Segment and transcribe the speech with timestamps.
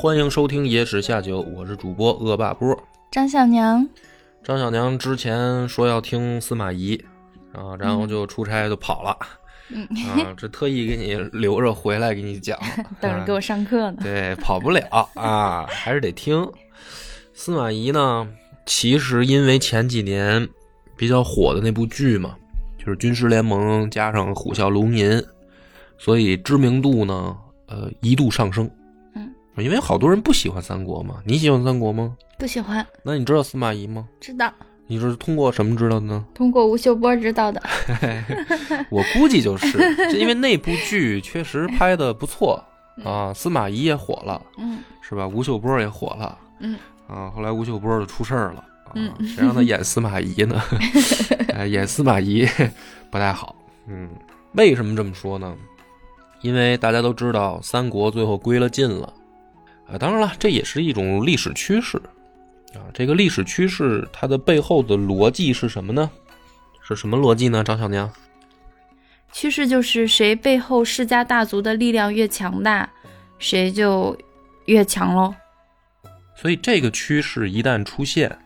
[0.00, 2.72] 欢迎收听《野史下酒》，我是主播恶霸波。
[3.10, 3.84] 张小娘，
[4.44, 6.94] 张小娘之前说要听司马懿
[7.52, 9.18] 啊，然后就出差就跑了、
[9.70, 12.56] 嗯，啊，这特意给你留着回来给你讲，
[13.02, 13.96] 等着给我上课呢。
[14.00, 16.48] 对，跑不了啊，还是得听。
[17.32, 18.28] 司马懿呢，
[18.66, 20.48] 其实因为前几年
[20.96, 22.36] 比较火的那部剧嘛，
[22.78, 25.10] 就是《军师联盟》加上《虎啸龙吟》，
[25.98, 27.36] 所以知名度呢，
[27.66, 28.70] 呃，一度上升。
[29.58, 32.16] 嗯，因为好多人不喜欢三国嘛，你喜欢三国吗？
[32.38, 34.06] 不喜欢，那你知道司马懿吗？
[34.20, 34.52] 知道，
[34.86, 36.24] 你是通过什么知道的呢？
[36.34, 37.60] 通过吴秀波知道的。
[38.90, 39.68] 我估计就是，
[40.10, 42.62] 是因为那部剧确实拍的不错
[43.04, 45.26] 啊，司马懿也火了，嗯是吧？
[45.26, 50.60] 吴秀波也火了，嗯啊，后来吴秀波就出事儿了，啊，嗯谁让他演司马懿呢？
[51.54, 52.46] 哎，演司马懿
[53.10, 53.56] 不太好，
[53.88, 54.08] 嗯，
[54.52, 55.54] 为什么这么说呢？
[56.42, 59.12] 因为大家都知道三国最后归了晋了，
[59.90, 61.96] 啊，当然了，这也是一种历史趋势，
[62.74, 66.10] 啊，这个历史趋势它的背后的逻辑是什么呢？
[66.82, 67.64] 是什么逻辑呢？
[67.64, 68.10] 张小娘？
[69.32, 72.88] 趋势就是谁背后世家大族的力量越强大，
[73.38, 74.16] 谁就
[74.66, 75.34] 越强喽。
[76.34, 78.38] 所以这个趋势一旦出现，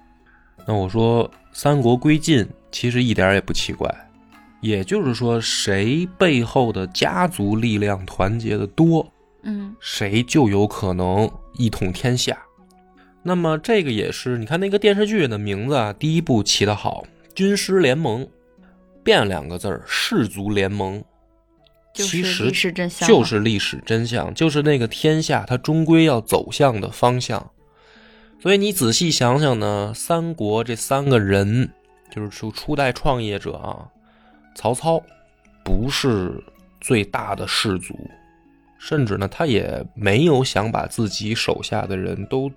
[0.67, 3.93] 那我说三国归晋其实一点儿也不奇怪。
[4.61, 9.12] 也就是说，谁背后的家族力量团结的多，
[9.43, 12.37] 嗯谁就有可能一统天下。
[13.23, 18.25] 那么这个也是，你看那个电视剧的名字啊，第一部起的好，《军师联盟》，
[19.05, 21.03] 变两个字儿，氏族联盟。
[21.95, 27.51] 就是其实历史真相就是历史真相，就是那个天下它终归要走向的方向。
[28.41, 31.71] 所以你仔细想想呢，三国这三个人，
[32.11, 33.87] 就是初初代创业者啊，
[34.57, 35.01] 曹操
[35.63, 36.43] 不是
[36.81, 37.95] 最大的氏族，
[38.85, 42.51] 甚至呢，他也没有想把自己手下的人都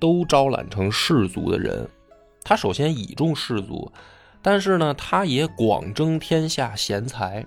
[0.00, 1.88] 都招揽成士族的人。
[2.42, 3.92] 他首先倚重士族，
[4.42, 7.46] 但是呢，他也广征天下贤才，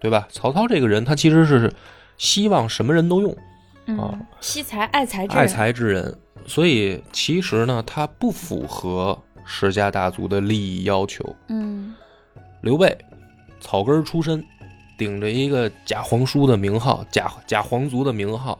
[0.00, 0.26] 对吧？
[0.30, 1.70] 曹操这个人，他其实是
[2.16, 5.46] 希望什么人都用，啊嗯，惜才爱才之爱。
[5.46, 11.36] 才之人，所以其实呢，他不符合世家大族的利益要求。
[11.48, 11.94] 嗯
[12.62, 12.96] 刘备，
[13.60, 14.42] 草根出身，
[15.00, 18.58] 顶着一个假皇叔的名号，假假皇族的名号，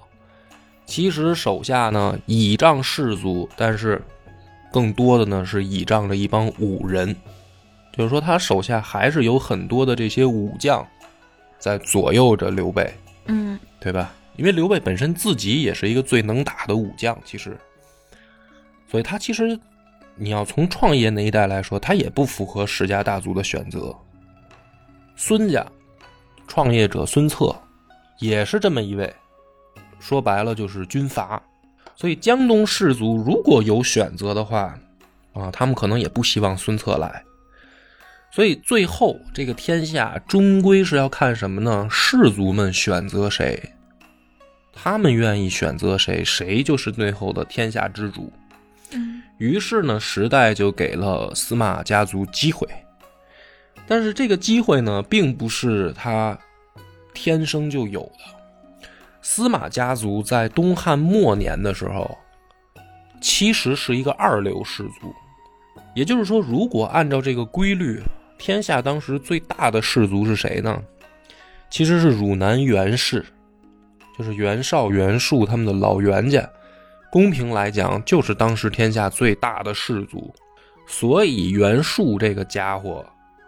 [0.86, 4.00] 其实手下呢倚仗士族，但是
[4.72, 7.14] 更多的呢是倚仗着一帮武人，
[7.92, 10.82] 就是说他手下还是有很多的这些武将
[11.58, 12.90] 在左右着刘备。
[13.26, 14.14] 嗯对吧？
[14.36, 17.54] 因为刘备本身自己也是一个最能打的武将，其实，
[18.90, 19.60] 所以他其实
[20.16, 23.94] 你要从创业那一代来说，他也不符合世家大族的选择。
[25.16, 25.66] 孙家
[26.50, 27.54] 创业者孙策
[28.18, 29.14] 也是这么一位，
[30.00, 31.40] 说白了就是军阀。
[31.94, 34.76] 所以江东士族如果有选择的话，
[35.32, 37.22] 啊，他们可能也不希望孙策来。
[38.32, 41.86] 所以最后这个天下终归是要看什么呢？
[41.88, 43.72] 士族们选择谁，
[44.72, 48.32] 他们愿意选择谁，谁就是最后的天下之主。
[48.90, 52.68] 嗯于是呢，时代就给了司马家族机会，
[53.90, 56.38] 但是这个机会呢，并不是他
[57.12, 58.78] 天生就有的。
[59.20, 62.16] 司马家族在东汉末年的时候，
[63.20, 65.12] 其实是一个二流氏族，
[65.92, 68.00] 也就是说，如果按照这个规律，
[68.38, 70.80] 天下当时最大的氏族是谁呢？
[71.68, 73.26] 其实是汝南袁氏，
[74.16, 76.48] 就是袁绍、袁术他们的老袁家。
[77.10, 80.32] 公平来讲，就是当时天下最大的氏族。
[80.86, 83.04] 所以袁术这个家伙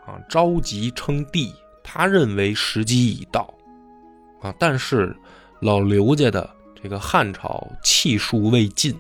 [0.06, 3.52] 啊，着急称帝，他认为时机已到
[4.40, 4.54] 啊。
[4.58, 5.16] 但是
[5.60, 6.48] 老刘家的
[6.82, 8.98] 这个汉朝气数未尽，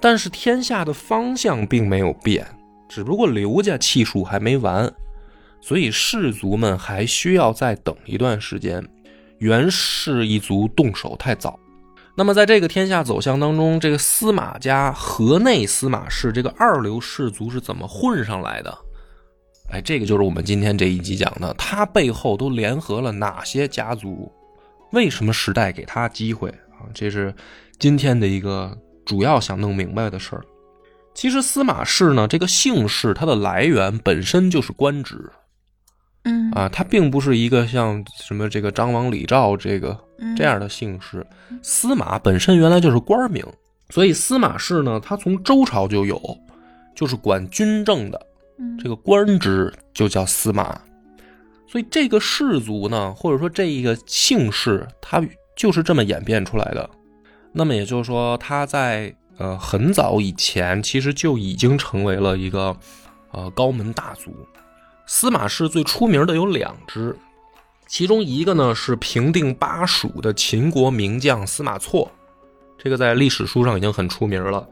[0.00, 2.46] 但是天下的方向并没有变，
[2.88, 4.92] 只不过刘家气数还没完，
[5.60, 8.86] 所以士族们还需要再等一段时间。
[9.38, 11.58] 袁氏一族动手太早。
[12.14, 18.78] 那么，在这个天下走向当中，这个司马家河内司马氏这个二流氏族是怎么混上来的？
[19.70, 24.30] 哎，这个就是我们今天这一集讲的，他背后都联合了哪些家族？
[24.92, 27.32] 为什么时代给他机会啊，这是
[27.78, 30.44] 今天的一个主要想弄明白的事儿。
[31.14, 35.30] 其实司马氏呢，这个姓氏它的来源本身就是官职
[36.24, 41.24] 嗯啊，它并不是一个像什么这个张王李赵这个嗯这样的姓氏。
[41.62, 43.44] 司马本身原来就是官名，
[43.90, 46.20] 所以司马氏呢，它从周朝就有，
[46.96, 48.26] 就是管军政的。
[48.78, 50.80] 这个官职就叫司马，
[51.66, 55.22] 所以这个氏族呢，或者说这一个姓氏，它
[55.56, 56.88] 就是这么演变出来的。
[57.52, 62.76] 那么也就是说，他在呃很早以前，其实就已经成为了一个
[63.32, 64.32] 呃高门大族。
[65.06, 67.16] 司马氏最出名的有两支，
[67.88, 72.10] 其中一个呢是平定巴蜀的秦国名将司马错，
[72.78, 74.64] 这个在历史书上已经很出名了。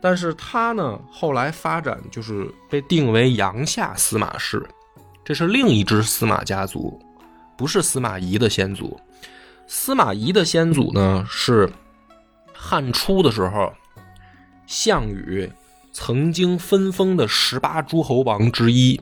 [0.00, 4.64] 但是他呢，后来发展就是被定为阳夏司马氏，
[5.24, 7.00] 这是另一支司马家族，
[7.56, 9.00] 不是司马懿的先祖。
[9.66, 11.68] 司马懿的先祖呢是
[12.52, 13.72] 汉初的时候，
[14.66, 15.50] 项羽
[15.92, 19.00] 曾经分封的十八诸侯王之一，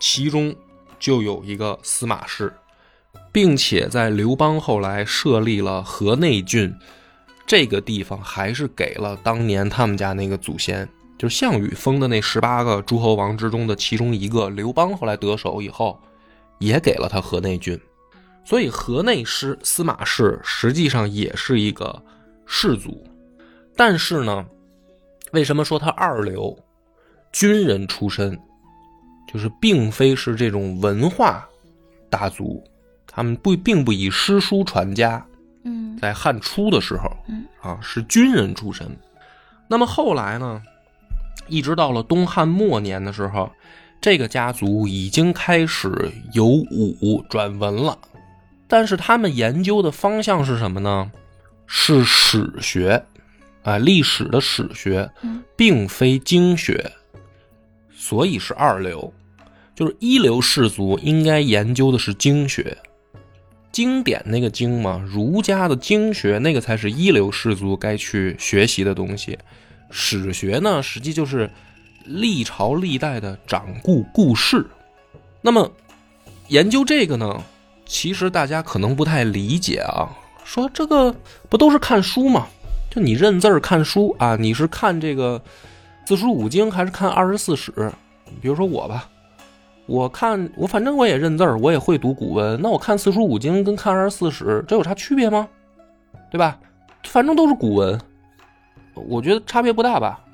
[0.00, 0.54] 其中
[0.98, 2.50] 就有一个司马氏，
[3.30, 6.74] 并且在刘邦后来设立了河内郡。
[7.46, 10.88] 这个地方还是给了当年他们家那个祖先，
[11.18, 14.48] 就是项羽封的那十八个诸侯王之中的其中一个。
[14.48, 16.00] 刘邦后来得手以后，
[16.58, 17.78] 也给了他河内郡，
[18.44, 22.02] 所以河内师司马氏实际上也是一个
[22.46, 23.04] 氏族。
[23.76, 24.46] 但是呢，
[25.32, 26.56] 为什么说他二流？
[27.32, 28.38] 军人出身，
[29.32, 31.46] 就是并非是这种文化
[32.08, 32.62] 大族，
[33.06, 35.26] 他们不并不以诗书传家。
[35.64, 38.86] 嗯在汉初的时候，嗯啊是军人出身。
[39.66, 40.62] 那么后来呢，
[41.48, 43.50] 一直到了东汉末年的时候，
[44.00, 47.98] 这个家族已经开始由武转文了。
[48.66, 51.10] 但是他们研究的方向是什么呢？
[51.66, 53.02] 是史学，
[53.62, 56.92] 啊，历史的史学嗯，并非经学，
[57.90, 59.12] 所以是二流。
[59.74, 62.76] 就是一流士族应该研究的是经学。
[63.74, 69.36] 经典那个经嘛，儒家的经学那个才是一流士族该去学习的东西。
[69.90, 71.50] 史学呢，实际就是
[72.04, 74.64] 历朝历代的掌故故事。
[75.40, 75.68] 那么
[76.46, 77.42] 研究这个呢，
[77.84, 80.08] 其实大家可能不太理解啊，
[80.44, 81.12] 说这个
[81.48, 82.46] 不都是看书吗？
[82.88, 85.42] 就你认字儿看书啊，你是看这个
[86.06, 87.72] 四书五经还是看二十四史？
[88.40, 89.10] 比如说我吧。
[89.86, 92.60] 我看我反正我也认字儿，我也会读古文。
[92.62, 95.48] 那我看四书五经跟看二十四史，这有啥区别吗？
[96.30, 96.58] 对吧？
[97.04, 98.00] 反正都是古文，
[98.94, 100.24] 我觉得差别不大吧。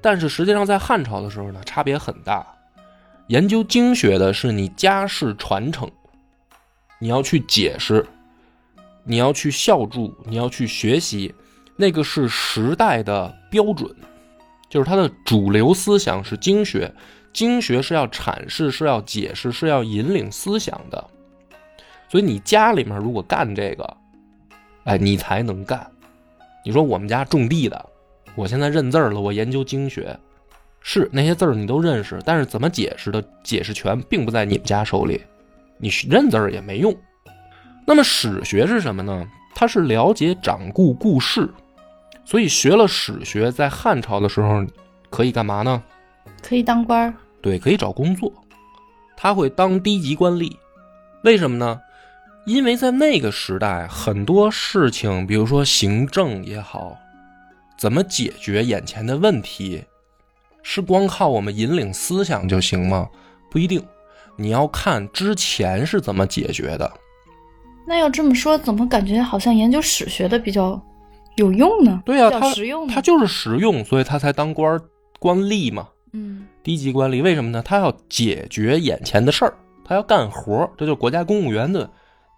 [0.00, 2.46] 但是实际上在汉朝的时候呢，差别很大。
[3.26, 5.90] 研究经学的是你家世传承，
[6.98, 8.06] 你要去解释，
[9.04, 11.34] 你要去孝助，你要去学习，
[11.76, 13.94] 那个是时代的标准，
[14.70, 16.92] 就是它的主流思想是经学。
[17.36, 21.06] 经学是要阐释，是要解释，是要引领思想的，
[22.08, 23.96] 所以你家里面如果干这个，
[24.84, 25.86] 哎，你才能干。
[26.64, 27.86] 你说我们家种地的，
[28.34, 30.18] 我现在认字了，我研究经学，
[30.80, 35.22] 是那些字儿你都认识，但是怎么解释的解释权并不在你们家手里，
[35.76, 36.96] 你认字儿也没用。
[37.86, 39.28] 那么史学是什么呢？
[39.54, 41.46] 它是了解掌故故事，
[42.24, 44.64] 所以学了史学，在汉朝的时候
[45.10, 45.82] 可以干嘛呢？
[46.40, 47.14] 可以当官儿。
[47.40, 48.32] 对，可以找工作，
[49.16, 50.50] 他会当低级官吏，
[51.22, 51.80] 为什么呢？
[52.46, 56.96] 因为在那个时代，很多事情，比如说行政也好，
[57.76, 59.82] 怎么解决眼前的问题，
[60.62, 63.08] 是光靠我们引领思想就行吗？
[63.50, 63.84] 不一定，
[64.36, 66.92] 你要看之前是怎么解决的。
[67.88, 70.80] 那要这么说，怎么感觉好像研究史学的比较
[71.36, 72.00] 有用呢？
[72.04, 72.92] 对呀、他实用呢。
[72.94, 74.80] 他就是实用，所以他才当官
[75.18, 75.88] 官吏嘛。
[76.16, 77.62] 嗯低级官吏为什么呢？
[77.62, 79.54] 他要解决眼前的事儿，
[79.84, 81.88] 他要干活儿，这就是国家公务员的。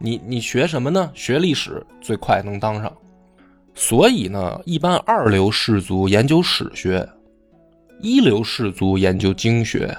[0.00, 1.10] 你你学什么呢？
[1.14, 2.92] 学历史最快能当上。
[3.74, 7.08] 所以呢，一般二流士族研究史学，
[8.00, 9.96] 一流士族研究经学。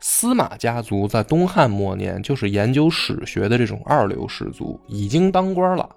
[0.00, 5.88] 司马家族在东汉末年就是研究史学的这种二流士族，已经当官了，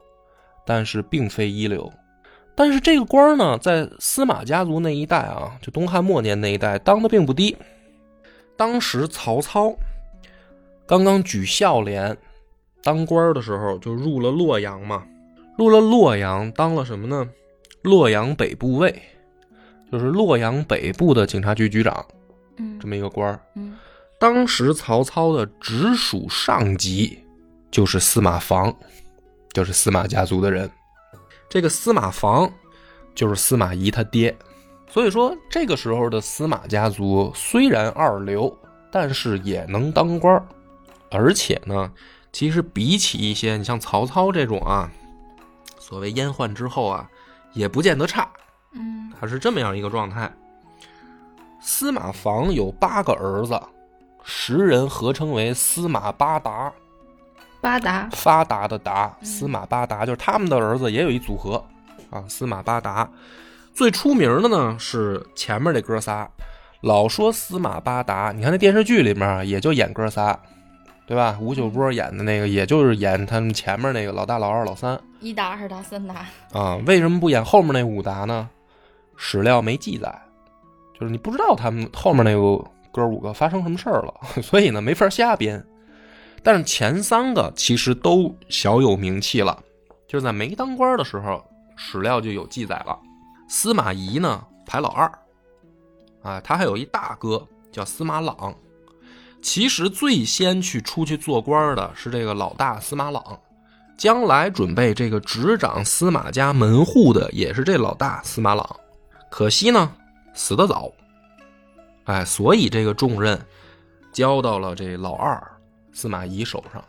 [0.66, 1.92] 但是并非一流。
[2.60, 7.56] 但是这个官呢，在司马家族那一代啊，就东汉末年那一代当的并不低。
[8.58, 9.74] 当时曹操
[10.86, 12.18] 刚刚举孝廉
[12.84, 15.06] 当官的时候，就入了洛阳嘛，
[15.58, 17.30] 入了洛阳当了什么呢？
[17.84, 18.94] 洛阳北部尉，
[19.90, 22.06] 就是洛阳北部的警察局局长
[22.58, 23.40] 嗯这么一个官儿。
[23.56, 23.78] 嗯
[24.20, 27.20] 当时曹操的直属上级
[27.72, 28.76] 就是司马防，
[29.54, 30.70] 就是司马家族的人。
[31.50, 32.50] 这个司马防
[33.16, 34.38] 就是司马懿他爹。
[34.88, 38.56] 所以说，这个时候的司马家族虽然二流，
[38.92, 40.44] 但是也能当官儿，
[41.12, 41.92] 而且呢，
[42.32, 44.90] 其实比起一些你像曹操这种啊，
[45.78, 47.10] 所谓阉宦之后啊，
[47.54, 48.28] 也不见得差。
[48.72, 50.32] 嗯他是这么样一个状态。
[51.60, 53.62] 司马防有八个儿子，
[54.24, 56.72] 十人合称为司马八达，
[57.62, 61.64] 八达，发达的达，嗯司马八达就是他们的儿子也有一组合
[62.10, 63.10] 啊，司马八达。
[63.74, 66.28] 最出名的呢是前面这哥仨，
[66.82, 70.38] 老说司马八达，你看那电视剧里面也就演哥仨，
[71.06, 71.38] 对吧？
[71.40, 76.26] 吴秀波演的那个，也就是演他们前面那个老大、老二、老三一达、二达、三达。
[76.52, 76.78] 啊。
[76.86, 78.50] 为什么不演后面那五达呢？
[79.16, 80.14] 史料没记载，
[81.00, 85.62] 就是你不知道他们后面那个哥五个发生什么事儿了， 所以呢没法瞎编。
[86.44, 89.62] 但是前三个其实都小有名气了，
[90.08, 91.44] 就是在没当官的时候，
[91.76, 92.98] 史料就有记载了。
[93.48, 95.12] 司马懿呢排老二，
[96.22, 98.56] 啊，他还有一大哥叫司马朗。
[99.42, 103.40] 其实最先去出去做官的是这个老大司马朗，
[103.98, 108.76] 将来准备这个执掌司马家门户的也是这老大司马朗。
[109.32, 109.94] 可惜呢，
[110.34, 110.92] 死得早，
[112.04, 113.40] 哎，所以这个重任
[114.12, 115.42] 交到了这老二
[116.00, 116.82] 司马懿手上。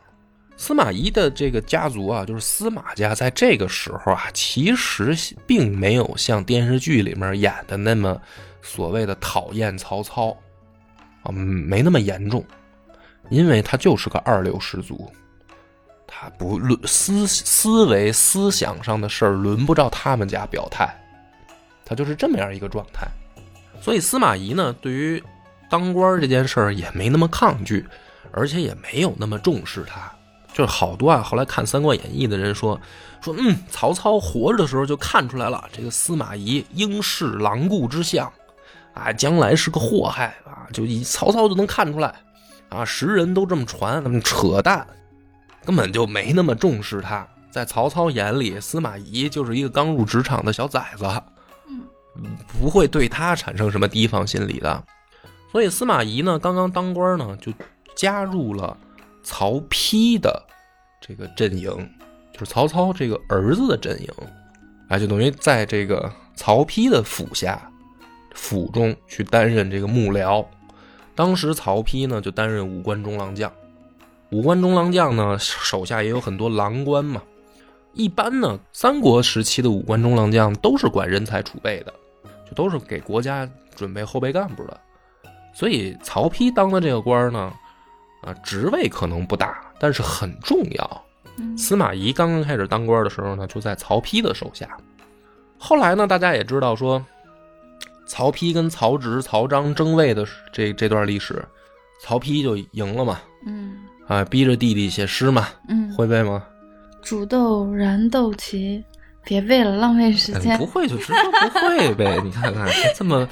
[0.57, 8.21] 司马懿的这个家族啊，就是司马家，在这个时候啊，其实并没有像电视剧里面演的那么
[8.63, 10.37] 所谓的讨厌曹操
[11.25, 12.45] 啊，没那么严重，
[13.31, 15.11] 因为他就是个二流氏族，
[16.07, 20.89] 他不论思思维思想上的事儿，轮不着他们家表态，
[21.85, 23.09] 他就是这么样一个状态。
[23.81, 25.21] 所以司马懿呢，对于
[25.71, 27.87] 当官这件事儿也没那么抗拒，
[28.33, 30.11] 而且也没有那么重视他。
[30.53, 32.79] 就是好多啊，后来看《三国演义》的人说
[33.21, 38.31] 说，嗯，曹操活着的时候就看出来了，这个司马懿应是狼顾之相，
[38.93, 42.13] 啊，将来是个祸害啊，就一曹操就能看出来，
[42.69, 44.85] 啊，时人都这么传，那么扯淡，
[45.65, 47.27] 根本就没那么重视他。
[47.53, 51.05] 在曹操眼里，司马懿就是一个刚入职场的小崽子，
[52.17, 54.83] 嗯不会对他产生什么提防心理的。
[55.53, 57.53] 所以司马懿呢，刚刚当官呢，就
[57.95, 58.77] 加入了
[59.23, 60.43] 曹丕的
[61.01, 61.71] 这个阵营，
[62.33, 64.09] 就是曹操这个儿子的阵营，
[64.89, 67.71] 哎，就等于在这个曹丕的府下，
[68.35, 70.45] 府中去担任这个幕僚。
[71.15, 73.53] 当时曹丕呢，就担任武官中郎将。
[74.31, 77.21] 武官中郎将呢，手下也有很多郎官嘛。
[77.93, 81.93] 一般呢，三国时期的武官中郎将都是管人才储备的，
[82.49, 84.81] 就都是给国家准备后备干部的。
[85.53, 87.53] 所以曹丕当的这个官呢，
[88.23, 91.05] 啊，职位可能不大，但是很重要。
[91.39, 94.69] 嗯司马懿刚刚开始当官的时候呢，就在曹丕的手下。
[95.57, 97.03] 后来呢，大家也知道说，
[98.07, 101.43] 曹丕跟曹植、曹彰争位的这这段历史，
[102.03, 106.45] 曹丕就赢了嘛，嗯啊，逼着弟弟写诗嘛，嗯，会背吗？
[107.01, 108.83] 煮豆燃豆萁，
[109.25, 110.67] 别背了，浪费时间嗯不。
[110.67, 113.27] 会就直说不会呗，你看看还这么，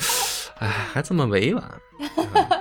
[0.61, 1.65] 哎，还这么委婉。
[1.99, 2.47] 嗯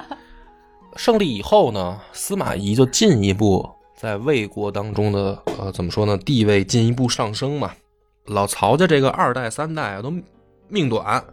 [0.98, 7.72] 胜利以后呢，司马懿就进一步在魏国当中的呃怎么说呢，地位进一步上升嘛。
[8.26, 10.12] 老曹家这个二代三代啊都
[10.68, 11.24] 命短，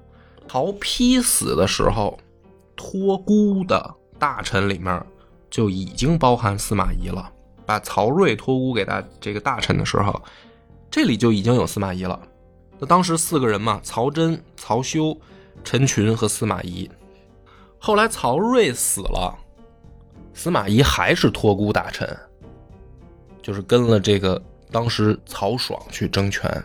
[0.47, 2.19] 曹丕死的时候，
[2.77, 5.05] 托孤的大臣里面
[5.51, 7.31] 就已经包含司马懿了。
[7.67, 10.23] 把曹睿托孤给大这个大臣的时候，
[10.91, 12.21] 这里就已经有司马懿了。
[12.79, 15.17] 那当时四个人嘛，曹真、曹休、
[15.65, 16.89] 陈群和司马懿。
[17.79, 19.35] 后来曹睿死了，
[20.35, 22.07] 司马懿还是托孤大臣，
[23.41, 26.63] 就是跟了这个当时曹爽去争权。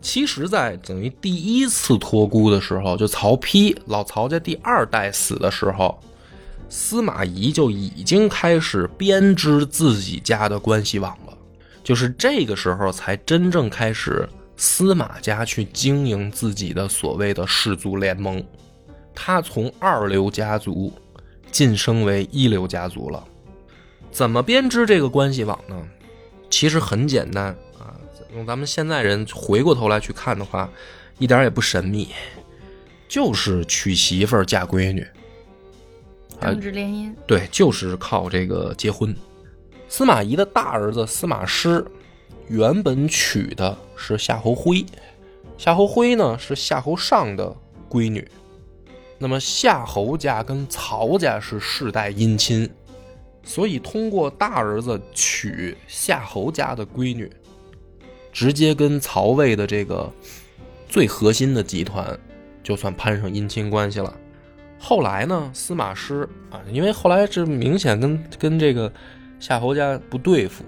[0.00, 5.98] 其实，在等于第一次托孤的时候，就曹丕老曹家第二代死的时候，
[6.68, 11.36] 司马懿就已经开始编织自己家的关系网了。
[11.82, 18.44] 就是这个时候才真正开始司马家去经营自己的所谓的氏族联盟。
[19.14, 20.92] 他从二流家族
[21.50, 23.24] 晋升为一流家族了。
[24.10, 25.76] 怎么编织这个关系网呢？
[26.50, 27.46] 其实很简单
[27.78, 27.94] 啊，
[28.34, 30.68] 用咱们现在人回过头来去看的话，
[31.18, 32.08] 一点也不神秘，
[33.06, 35.06] 就是娶媳妇儿嫁闺女。
[36.40, 37.14] 啊政治联姻。
[37.26, 39.14] 对，就是靠这个结婚。
[39.88, 41.84] 司马懿的大儿子司马师，
[42.48, 44.86] 原本娶的是夏侯徽，
[45.58, 47.54] 夏侯徽呢是夏侯尚的
[47.90, 48.26] 闺女。
[49.18, 52.70] 那么夏侯家跟曹家是世代姻亲，
[53.42, 57.30] 所以通过大儿子娶夏侯家的闺女，
[58.32, 60.10] 直接跟曹魏的这个
[60.88, 62.18] 最核心的集团
[62.62, 64.14] 就算攀上姻亲关系了。
[64.78, 68.92] 后来呢，司马师啊，因为后来这明显跟跟这个
[69.40, 70.64] 夏侯家不对付。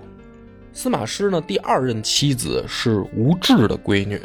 [0.73, 4.21] 司马师呢，第二任妻子是吴质的闺女，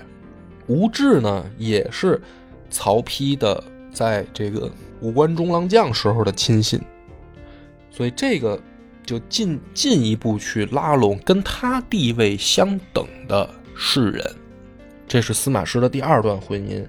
[0.66, 2.20] 吴质呢也是
[2.72, 3.64] 曹丕的
[3.96, 6.80] 在这个五官中郎将时候的亲信，
[7.90, 8.60] 所以这个
[9.06, 14.36] 就进进一步去拉拢跟他地位相等的士人，
[15.08, 16.86] 这是司马师的第二段婚姻。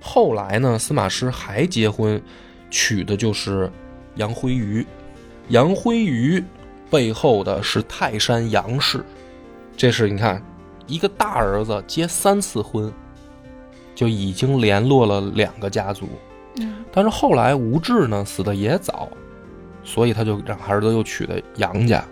[0.00, 2.20] 后来呢，司马师还结婚，
[2.70, 3.70] 娶的就是
[4.16, 4.86] 杨辉瑜。
[5.48, 6.42] 杨辉瑜
[6.90, 9.04] 背后的是泰山杨氏，
[9.76, 10.42] 这是你看，
[10.86, 12.92] 一个大儿子结三次婚，
[13.94, 16.08] 就已经联络了两个家族。
[16.56, 19.08] 嗯但是后来吴质呢死的也早，
[19.84, 22.04] 所以他就让儿子又娶的杨家，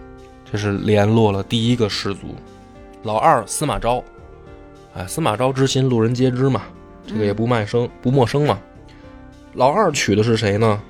[0.50, 2.35] 这是联络了第一个氏族。
[3.02, 4.02] 老二司马昭，
[4.95, 6.62] 哎，司马昭之心路人皆知嘛，
[7.07, 8.59] 这个也不卖生不陌生嘛。
[9.54, 10.80] 老二娶的是谁呢？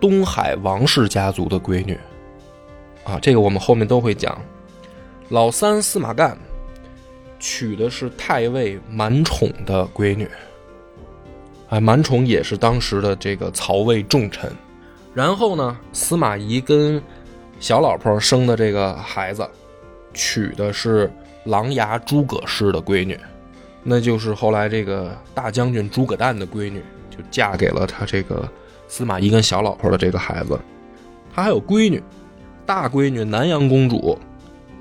[0.00, 1.98] 东海王氏家族的闺女，
[3.04, 4.40] 啊，这个我们后面都会讲。
[5.30, 6.38] 老三司马干
[7.40, 10.28] 娶的是太尉满宠的闺女，
[11.68, 14.50] 哎，满宠也是当时的这个曹魏重臣。
[15.14, 17.02] 然后呢，司马懿跟
[17.60, 19.46] 小老婆生的这个孩子，
[20.14, 21.10] 娶的是
[21.44, 23.18] 琅琊诸葛氏的闺女，
[23.82, 28.48] 那就是后来这个大将军诸葛诞的闺女，就嫁给了他这个
[28.86, 30.58] 司马懿跟小老婆的这个孩子。
[31.34, 32.02] 他还有闺女，
[32.64, 34.18] 大闺女南阳公主，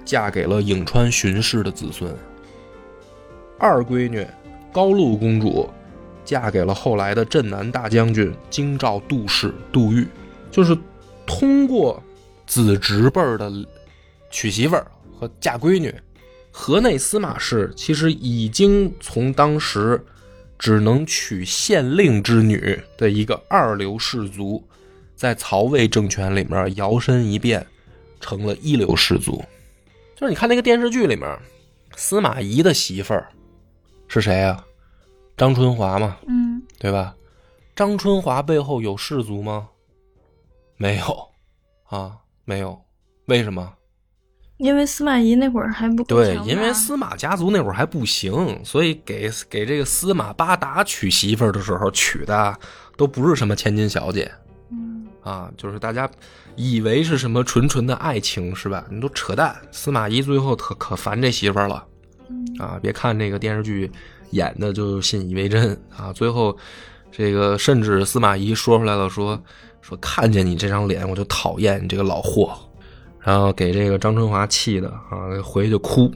[0.06, 2.15] 嫁给了颍川荀氏的子孙。
[3.60, 4.25] 二闺女
[4.72, 5.70] 高陆公主
[6.27, 10.05] 嫁给了后来的镇南大将军京兆杜氏杜预，
[10.51, 10.77] 就是
[11.25, 12.03] 通过
[12.46, 13.50] 子侄辈儿的
[14.29, 14.86] 娶媳妇儿
[15.17, 15.96] 和嫁闺女，
[16.51, 20.03] 河内司马氏其实已经从当时
[20.60, 24.61] 只能娶县令之女的一个二流氏族，
[25.16, 27.66] 在曹魏政权里面摇身一变，
[28.20, 29.42] 成了一流氏族。
[30.13, 31.40] 就是你看那个电视剧里面，
[31.96, 33.29] 司马懿的媳妇儿
[34.09, 34.61] 是谁呀、
[35.37, 37.15] 张春华嘛，嗯对吧？
[37.75, 39.69] 张春华背后有氏族吗？
[40.77, 41.27] 没有，
[41.85, 42.81] 啊，没有。
[43.27, 43.71] 为什么？
[44.57, 52.59] 因为司马懿那会儿还不对，因为司马家族那会儿还不行，所以给给这个司马八达娶媳妇儿的时候娶的
[52.95, 54.31] 都不是什么千金小姐
[54.71, 56.09] 嗯啊，就是大家
[56.55, 58.83] 以为是什么纯纯的爱情是吧？
[58.89, 59.55] 你都扯淡。
[59.71, 61.85] 司马懿最后可可烦这媳妇儿了
[62.57, 62.79] 啊！
[62.81, 63.91] 别看这个电视剧
[64.31, 66.55] 演的就信以为真啊，最后
[67.11, 69.42] 这个甚至司马懿说出来了说，
[69.81, 72.53] 说看见你这张脸我就讨厌你这个老货，
[73.22, 76.11] 然后给这个张春华气的啊，回去就哭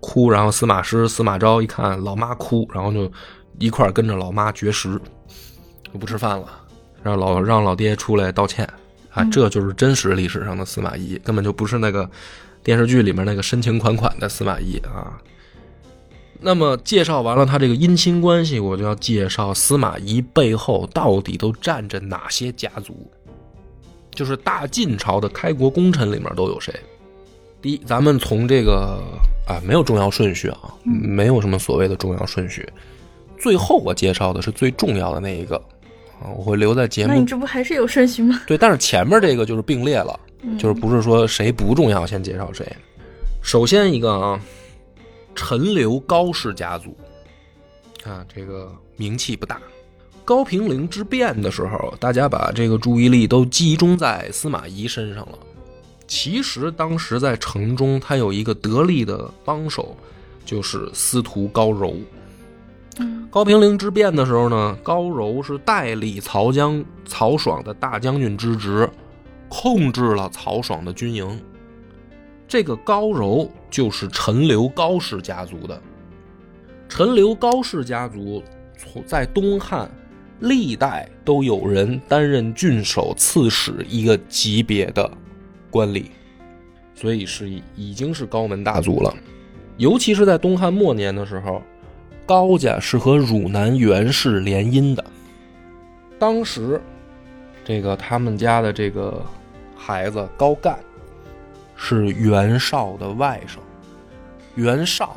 [0.00, 3.10] 哭，然后司马师、司马昭一看老妈哭，然后就
[3.58, 5.00] 一块儿跟着老妈绝食，
[5.92, 6.46] 就不吃饭了，
[7.02, 8.64] 让老让老爹出来道歉
[9.10, 12.08] 啊，嗯这就是真实历史上的司马懿，根本就不是那个
[12.62, 15.18] 电视剧里面那个深情款款的司马懿啊。
[16.44, 23.10] 那么介绍完了他这个姻亲关系，我就要介绍司马懿背后到底都站着哪些家族。
[24.14, 26.72] 就是大晋朝的开国功臣里面都有谁？
[27.60, 29.02] 第一，咱们从这个
[29.48, 32.68] 啊，没有重要顺序啊，没有什么所谓的重要顺序。
[33.38, 35.56] 最后我介绍的是最重要的那一个
[36.20, 38.40] 啊，我会留在节目那你这不还是有顺序吗？
[38.46, 42.64] 对，但是前面这个就是并列了，嗯就是不是说谁不重要先介绍谁。
[43.42, 44.40] 首先一个啊，
[45.34, 46.96] 陈留高氏家族，
[48.04, 49.60] 啊，这个名气不大。
[50.24, 55.38] 高平陵之变的时候，大家把这个注意力都集中在司马懿身上了。
[56.06, 59.96] 其实当时在城中，他有一个得力的帮手，
[60.44, 61.96] 就是司徒高柔。
[62.98, 68.88] 嗯高平陵之变的时候呢，高柔是代理曹将曹爽的大将军之职，
[69.48, 71.42] 控制了曹爽的军营。
[72.46, 75.82] 这个高柔就是陈留高氏家族的。
[76.88, 78.40] 陈留高氏家族
[78.78, 79.90] 从在东汉
[80.38, 85.10] 历代都有人担任郡守、刺史一个级别的
[85.72, 86.04] 官吏，
[86.94, 89.12] 所以是已经是高门大族了。
[89.76, 91.60] 尤其是在东汉末年的时候，
[92.24, 95.04] 高家是和汝南袁氏联姻的。
[96.16, 96.80] 当时，
[97.64, 99.20] 这个他们家的这个
[99.76, 100.78] 孩子高干
[101.74, 103.58] 是袁绍的外甥。
[104.54, 105.16] 袁绍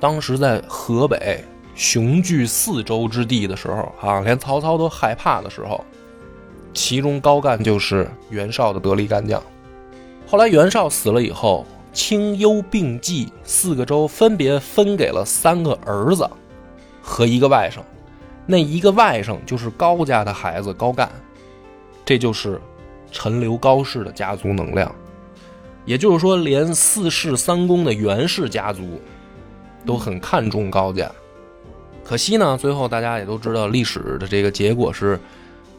[0.00, 5.84] 当时在河北雄踞四州之地的时候啊，连曹操都害怕的时候，
[6.72, 9.42] 其中高干就是袁绍的得力干将。
[10.26, 16.28] 后来袁绍死了以后，清幽并济四个州分别分给了三个儿子
[17.02, 17.80] 和一个外甥，
[18.46, 21.10] 那一个外甥就是高家的孩子高干，
[22.04, 22.60] 这就是
[23.12, 24.92] 陈留高氏的家族能量。
[25.84, 29.00] 也就是说，连四世三公的袁氏家族
[29.84, 31.10] 都很看重高家。
[32.02, 35.20] 可惜呢，最后大家也都知道，历史的这个结果是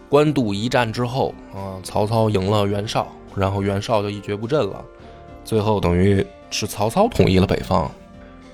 [0.10, 4.84] 官渡一战之后啊，曹操赢了袁绍，然后袁绍就一蹶不振了。
[5.44, 7.90] 最后等于是曹操统一了北方。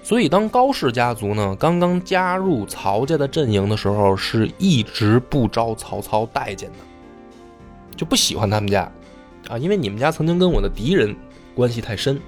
[0.04, 6.78] 所以，当高氏家族呢刚刚加入曹家的阵营的时候，是一直不招曹操待见的，
[7.96, 8.90] 就不喜欢他们家
[9.48, 11.14] 啊，因为你们家曾经跟我的敌人。
[11.54, 12.20] 关系太深，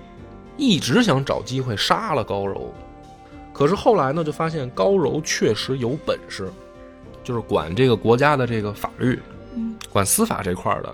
[0.58, 2.74] 一直想找机会杀了高柔，
[3.54, 6.52] 可是后来呢，就发现高柔确实有本事，
[7.24, 9.20] 就是管这个国家的这个法律，
[9.90, 10.94] 管司法这块的。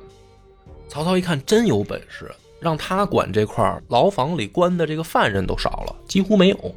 [0.87, 6.75] 曹操一看真有本事，让他管这块，牢房里关的这个犯人都少了，几乎没有，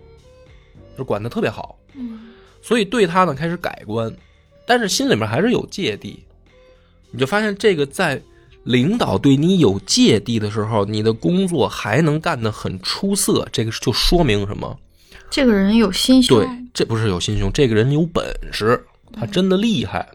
[0.97, 1.79] 就管的特别好。
[2.61, 4.15] 所以对他呢开始改观，
[4.67, 6.25] 但是心里面还是有芥蒂。
[7.11, 8.21] 你就发现这个在。
[8.65, 14.79] 领导对你有芥蒂的时候，你的工作还能干得很出色，这个就说明什么？
[15.29, 16.39] 这个人有心胸。
[16.39, 20.09] 对，这不是有心胸，这个人有本事，他真的厉害。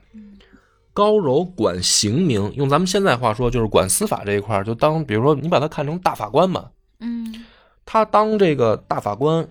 [0.94, 6.72] 高柔管刑名，用咱们现在话说，就是管司法这一块就当比如说你把他看成大法官吧。
[7.00, 7.46] 嗯，
[7.86, 9.48] 他当这个大法官，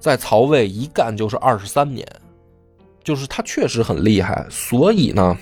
[0.00, 2.04] 在曹魏一干就是二十三年，
[3.04, 5.36] 就是他确实很厉害，所以呢。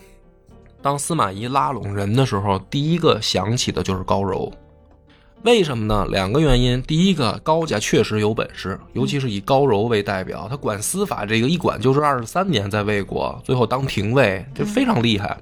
[0.84, 4.52] 当司马懿拉拢人的时候，第一个想起的就是高柔。
[5.42, 6.06] 为什么呢？
[6.10, 6.82] 两个原因。
[6.82, 15.34] 第一个，高家确实有本事，尤其是以高柔为代表，他管司法这个一管就是二十三年，在魏国，最后当廷尉，这非常厉害。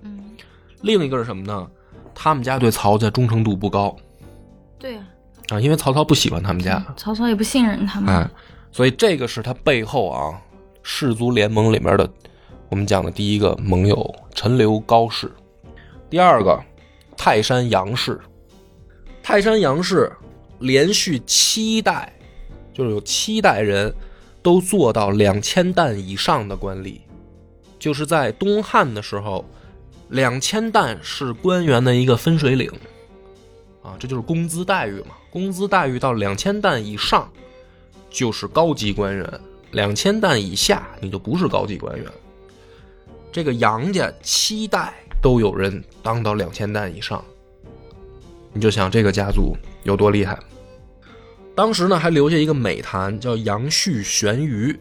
[0.82, 1.66] 另一个是什么呢？
[2.14, 3.96] 他们家对曹家忠诚度不高。
[4.78, 5.04] 对啊。
[5.48, 8.14] 啊，因为曹操不喜欢他们家，曹操也不信任他们。
[8.14, 8.30] 哎，
[8.70, 10.40] 所以这个是他背后啊，
[10.84, 12.08] 氏族联盟里面的。
[12.72, 15.30] 我们讲的第一个盟友陈留高氏，
[16.08, 16.58] 第二个
[17.18, 18.18] 泰山杨氏。
[19.22, 20.10] 泰山杨氏
[20.58, 22.10] 连续七代，
[22.72, 23.94] 就是有七代人
[24.40, 26.98] 都做到两千担以上的官吏，
[27.78, 29.44] 就是在东汉的时候，
[30.08, 32.72] 两千担是官员的一个分水岭
[33.82, 35.14] 啊，这就是工资待遇嘛。
[35.30, 37.30] 工资待遇到两千担以上
[38.08, 39.40] 就是高级官员，
[39.72, 42.10] 两千担以下你就不是高级官员。
[43.32, 44.92] 这个杨家七代
[45.22, 47.24] 都有人当到两千担以上，
[48.52, 50.38] 你就想这个家族有多厉害。
[51.54, 54.78] 当时呢，还留下一个美谈，叫“杨旭悬鱼”，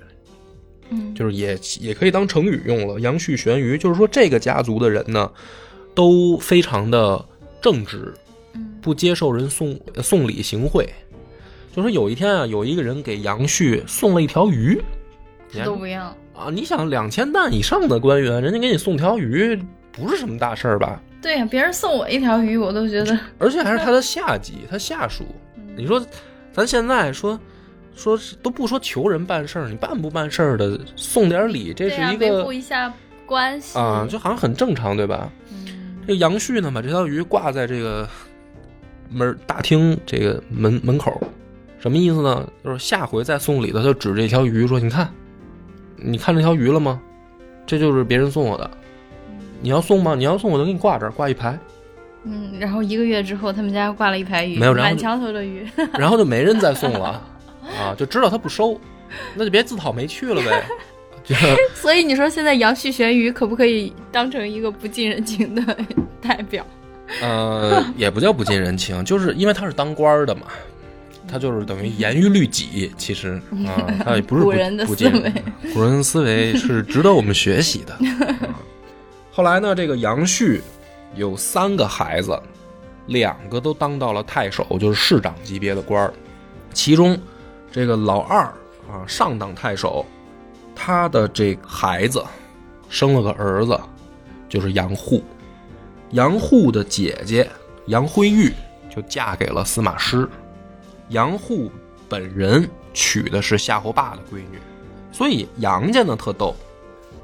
[0.92, 3.00] 嗯，就是也也可以当成语用了。
[3.02, 5.32] “杨旭悬鱼”就是说这个家族的人呢，
[5.96, 7.26] 都非常的
[7.62, 8.14] 正直，
[8.82, 10.90] 不接受人送送礼行贿。
[11.74, 14.82] 就说有一天啊，有一个人给杨旭送了一条鱼，
[15.64, 16.14] 都不要。
[16.42, 19.56] 啊，你想两千担以上的官员，人家给你送条鱼，
[19.92, 21.00] 不是什么大事儿吧？
[21.22, 25.24] 对呀，别人送我一条鱼，我都觉得， 而且还是他的下级，他下属。
[25.76, 26.04] 你说，
[26.52, 27.40] 咱现在说
[27.94, 32.92] 说都不说求人办事儿，你办不办事儿的送点礼，这是一个维护一下
[33.28, 35.32] 关系啊，就好像很正常，对吧？
[36.02, 38.10] 这个杨旭呢，把这条鱼挂在这个
[39.10, 41.22] 门大厅这个门门口，
[41.78, 42.50] 什么意思呢？
[42.64, 45.08] 就是下回再送礼的，就指这条鱼说：“你看。”
[46.02, 47.00] 你看这条鱼了吗？
[47.66, 48.70] 这就是别人送我的。
[49.62, 50.16] 你要送吗？
[50.16, 51.58] 你要送我就给你挂这儿，挂一排。
[52.24, 55.68] 嗯，然后一个月之后，他们家挂了一排鱼，没有满墙头的鱼。
[55.98, 57.22] 然后就没人再送了
[57.80, 58.80] 啊，就知道他不收，
[59.36, 60.64] 那就别自讨没趣了呗。
[61.76, 65.78] 所以你说现在杨旭玄鱼可不可以当成一个不近人情的
[66.22, 66.66] 代表？
[67.22, 70.44] 呃，也不叫不近人情，就是因为他是当官的嘛。
[71.28, 75.34] 他就是等于严于律己，其实啊，他也不是古人的思维，
[75.74, 77.98] 古人思维是值得我们学习的。
[79.32, 80.62] 后来呢，这个杨旭
[81.16, 82.38] 有三个孩子，
[83.08, 86.14] 两个都当到了太守，就是市长级别的官儿。
[86.74, 87.18] 其中
[87.72, 88.42] 这个老二
[88.90, 90.06] 啊，上当太守，
[90.76, 92.24] 他的这孩子
[92.90, 93.80] 生了个儿子，
[94.50, 95.24] 就是杨户。
[96.10, 97.50] 杨户的姐姐
[97.86, 98.52] 杨辉玉
[98.94, 100.28] 就嫁给了司马师。
[101.12, 101.72] 杨户
[102.10, 104.60] 本人娶的是夏侯霸的闺女，
[105.12, 106.56] 所以杨家呢特逗，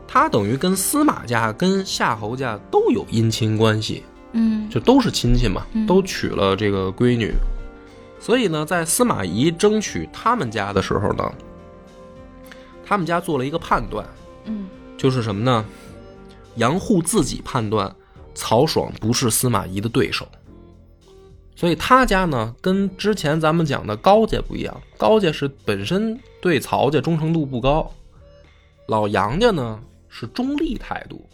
[0.08, 7.34] 他等于跟司马家、跟夏侯家都有姻亲关系，嗯，就都是亲戚嘛，都娶了这个闺女。
[8.20, 11.32] 所以呢，在司马懿争取他们家的时候呢，
[12.86, 14.06] 他们家做了一个判断，
[14.46, 15.66] 嗯，就是什么呢？
[16.56, 17.96] 杨户自己判断
[18.34, 20.28] 曹爽不是司马懿的对手。
[21.58, 27.92] 所以他家呢，跟之前咱们讲的高家不一样，高家是本身对曹家忠诚度不高，
[28.88, 31.28] 老杨家呢是中立态度，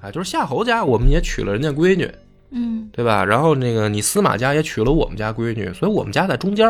[0.00, 2.12] 哎，就是夏侯家我们也娶了人家闺女，
[2.50, 3.24] 嗯对吧？
[3.24, 6.68] 然后那个你司马家也娶了我们家闺女，所以我们家在中间，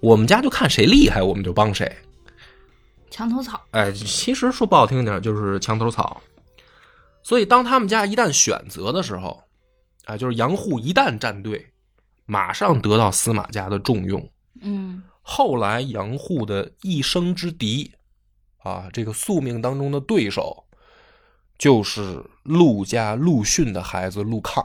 [0.00, 1.90] 我们家就看谁厉害，我们就帮谁。
[3.08, 6.20] 墙头草，哎，其实说不好听点，就是墙头草。
[7.22, 9.40] 所以当他们家一旦选择的时候，
[10.06, 11.64] 啊，就是杨户一旦站队，
[12.30, 14.30] 马上得到司马家的重用。
[14.60, 17.92] 嗯后来杨户的一生之敌，
[18.58, 20.64] 啊，这个宿命当中的对手，
[21.58, 24.64] 就是陆家陆逊的孩子陆抗。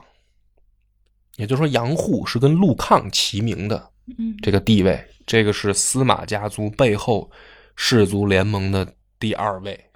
[1.38, 7.30] 也就是说，杨户是跟陆抗齐名的嗯这个地位，这个是司马家族背后
[7.76, 9.90] 氏族联盟的第二位，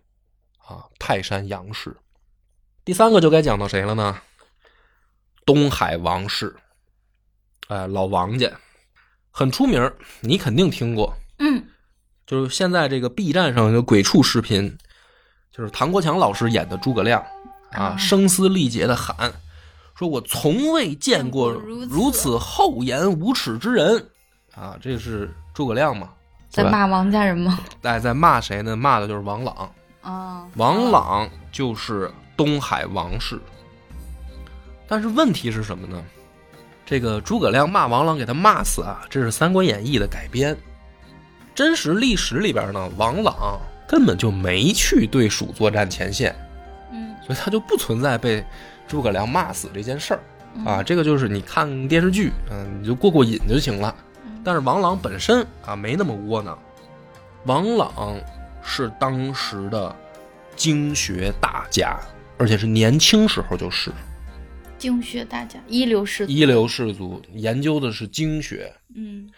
[0.58, 1.96] 啊，泰山杨氏。
[2.84, 4.22] 第三个就该讲到谁了呢？
[5.46, 6.56] 东海王氏，
[7.70, 8.52] 哎，老王家
[9.32, 11.16] 很出名儿，你肯定听过。
[11.40, 11.64] 嗯
[12.28, 14.78] 就是现在这个 B 站上有鬼畜视频，
[15.52, 17.20] 就是唐国强老师演的诸葛亮
[17.72, 19.34] 啊，啊声嘶力竭的喊，
[19.96, 24.10] 说我从未见过如此厚颜无耻之人
[24.54, 24.78] 啊！
[24.82, 26.10] 这是诸葛亮嘛？
[26.50, 27.60] 在骂王家人吗？
[27.82, 28.76] 哎，在骂谁呢？
[28.76, 29.72] 骂的就是王朗。
[30.02, 33.40] 啊，王朗就是东海王氏。
[34.88, 36.04] 但是问题是什么呢？
[36.90, 39.06] 这个诸葛亮骂王朗，给他骂死啊！
[39.12, 40.58] 这是《三国演义》的改编。
[41.54, 46.36] 真实历史里边呢，王朗根本就没去对蜀作战前线，
[46.92, 48.44] 嗯所以他就不存在被
[48.88, 50.20] 诸葛亮骂死这件事儿
[50.56, 50.82] 嗯啊。
[50.82, 53.94] 这个就是你看电视剧，嗯，你就过过瘾就行了。
[54.44, 56.58] 但是王朗本身啊，没那么窝囊。
[57.46, 58.20] 王朗
[58.64, 59.96] 是当时的
[60.56, 62.00] 经学大家，
[62.40, 63.92] 而且是年轻时候就是
[64.80, 68.74] 经学大家，一流士族一流士族，研究的是经学。
[68.96, 69.30] 嗯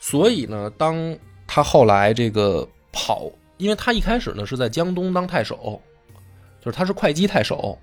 [0.00, 5.80] 所以呢，当他后来这个跑，因为他一开始呢是在江东当太守，
[6.60, 7.78] 就是他是会稽太守。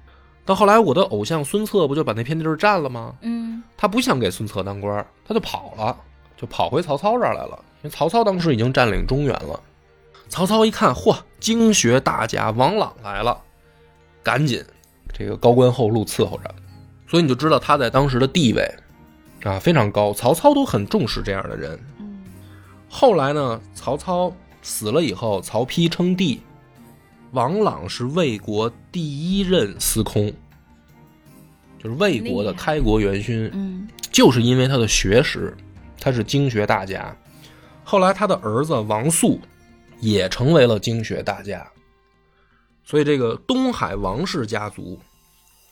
[0.45, 3.15] 到后来，我的偶像孙策不就把那片地儿占了吗？
[3.21, 5.97] 嗯他不想给孙策当官，他就跑了，
[6.37, 7.59] 就跑回曹操这儿来了。
[7.81, 9.59] 因为曹操当时已经占领中原了。
[10.29, 13.37] 曹操一看，嚯，经学大家王朗来了，
[14.23, 14.63] 赶紧
[15.11, 16.55] 这个高官厚禄伺候着。
[17.07, 18.69] 所以你就知道他在当时的地位
[19.43, 21.79] 啊非常高，曹操都很重视这样的人。
[21.99, 22.23] 嗯
[22.87, 26.41] 后来呢，曹操死了以后，曹丕称帝，
[27.31, 30.31] 王朗是魏国第一任司空，
[31.77, 33.49] 就是魏国的开国元勋。
[33.53, 35.53] 嗯就是因为他的学识，
[35.99, 37.13] 他是经学大家。
[37.83, 39.41] 后来他的儿子王肃
[39.99, 41.67] 也成为了经学大家，
[42.85, 44.97] 所以这个东海王氏家族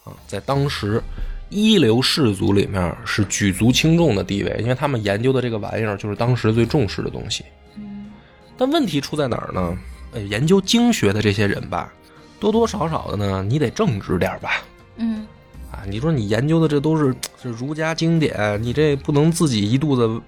[0.04, 1.02] 啊，在当时
[1.50, 7.44] 一流士族里面是举足轻重的地位，因为他们研究的这个玩意儿就是当时最重视的东西。
[7.78, 8.12] 嗯
[8.56, 9.78] 但问题出在哪儿呢？
[10.12, 11.92] 呃，研究经学的这些人吧，
[12.40, 14.62] 多多少少的呢，你得正直点吧。
[14.98, 15.26] 嗯
[15.72, 20.22] 啊，你说你研究的这都是是儒家经典，你这不能自己一肚子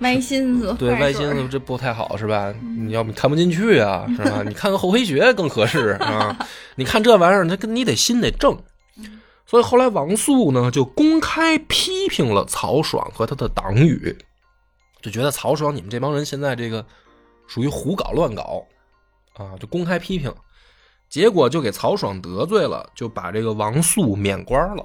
[0.00, 2.52] 歪心思，对歪心思，这不太好是吧？
[2.76, 4.42] 你要不看不进去啊，是吧？
[4.46, 6.36] 你看看厚黑学更合适啊。
[6.74, 8.58] 你看这玩意儿，他跟你得心得正。
[9.46, 14.16] 所以后来王肃呢，就公开批评了曹爽和他的党羽，
[15.02, 16.84] 就觉得曹爽你们这帮人现在这个
[17.46, 18.66] 属于胡搞乱搞
[19.34, 20.32] 啊，就公开批评。
[21.10, 24.84] 结果就给曹爽得罪了，就把这个王肃免官了。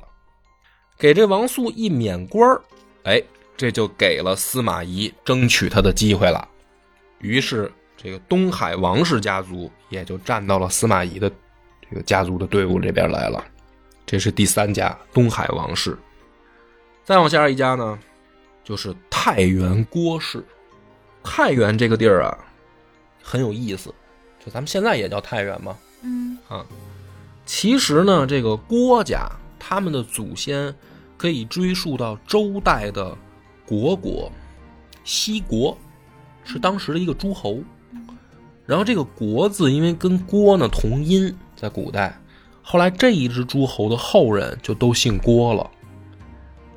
[0.98, 2.60] 给这王肃一免官
[3.04, 3.24] 哎，
[3.58, 6.48] 这就给了司马懿争取他的机会了。
[7.20, 11.32] 于是，这个东海王氏家族也就站到了司马懿的
[11.90, 13.44] 这个家族的队伍这边来了。
[14.12, 15.96] 这是第三家东海王氏。
[17.06, 18.00] 再往下一家呢，
[18.64, 20.44] 就是太原郭氏。
[21.24, 22.36] 太原这个地儿啊，
[23.22, 23.94] 很有意思，
[24.44, 25.78] 就咱们现在也叫太原嘛。
[26.02, 26.66] 嗯啊，
[27.46, 30.74] 其实呢，这个郭家他们的祖先
[31.16, 33.16] 可以追溯到周代的
[33.64, 34.32] 国国，
[35.04, 35.78] 西国
[36.44, 37.60] 是当时的一个诸侯。
[38.66, 42.20] 然后这个“国”字，因为跟“郭”呢同音，在古代，
[42.72, 45.68] 后来这一支诸侯的后人就都姓郭了。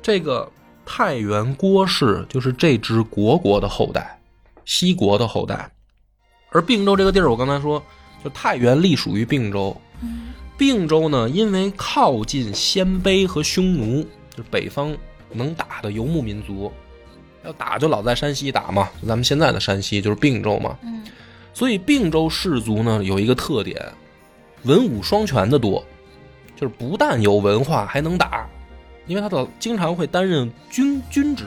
[0.01, 0.51] 这个
[0.83, 4.19] 太原郭氏就是这支国国的后代，
[4.65, 5.69] 西国的后代。
[6.49, 7.79] 而并州这个地儿，我刚才说，
[8.23, 9.79] 就太原隶属于并州。
[10.57, 14.01] 并州呢，因为靠近鲜卑和匈奴，
[14.31, 14.97] 就是北方
[15.31, 16.71] 能打的游牧民族，
[17.45, 20.75] 要打就老在山西打嘛，就咱们现在的山西就是并州嘛。
[20.81, 21.03] 嗯
[21.55, 23.79] 所以并州氏族呢有一个特点，
[24.63, 25.83] 文武双全的多，
[26.55, 28.47] 就是不但有文化，还能打，
[29.05, 31.45] 因为他的经常会担任军军职。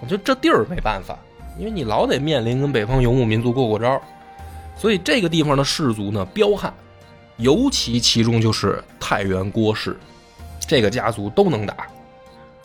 [0.00, 1.18] 我觉得这地儿没办法，
[1.58, 4.00] 因为你老得面临跟北方游牧民族过过招，
[4.76, 6.72] 所以这个地方的氏族呢彪悍，
[7.36, 9.98] 尤其其中就是太原郭氏，
[10.60, 11.76] 这个家族都能打。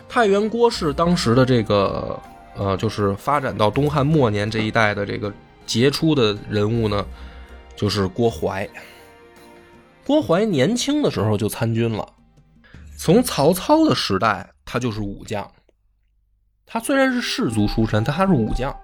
[0.07, 2.19] 太原郭氏当时的这个
[2.55, 5.33] 呃，就是发展到东汉末年这一代的这个
[5.65, 7.03] 杰出的人物呢，
[7.75, 8.69] 就是郭淮。
[10.05, 12.07] 郭淮年轻的时候就参军了，
[12.97, 15.49] 从曹操的时代他就是武将。
[16.65, 18.75] 他虽然是士族出身，但他是武将。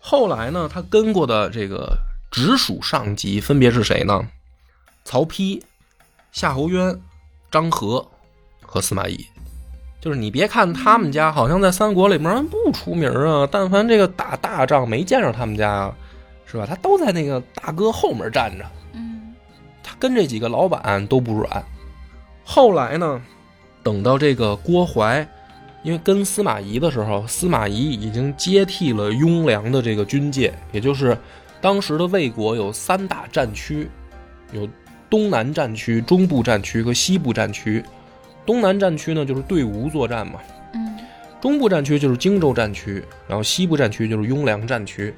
[0.00, 1.96] 后来呢，他跟过的这个
[2.30, 4.26] 直属上级分别是谁呢？
[5.04, 5.62] 曹丕、
[6.32, 7.00] 夏侯渊、
[7.50, 8.04] 张合
[8.62, 9.26] 和司马懿。
[10.00, 15.94] 就是你别看他们家好像在三国里面不出名啊，但凡这个打大仗没见着他们家啊，
[16.46, 16.64] 是吧？
[16.64, 18.64] 他都在那个大哥后面站着。
[19.98, 21.64] 跟这几个老板都不软。
[22.44, 23.22] 后来呢，
[23.82, 25.26] 等到这个郭淮。
[25.82, 31.16] 因为跟司马懿的时候，司马懿已经接替了雍凉的这个军界，也就是
[31.60, 33.88] 当时的魏国有三大战区，
[34.50, 34.68] 有
[35.08, 37.84] 东南战区、中部战区和西部战区。
[38.44, 40.40] 东南战区呢就是对吴作战嘛，
[40.74, 40.98] 嗯
[41.40, 45.14] 中部战区就是荆州战区，然后西部战区就是雍凉战区。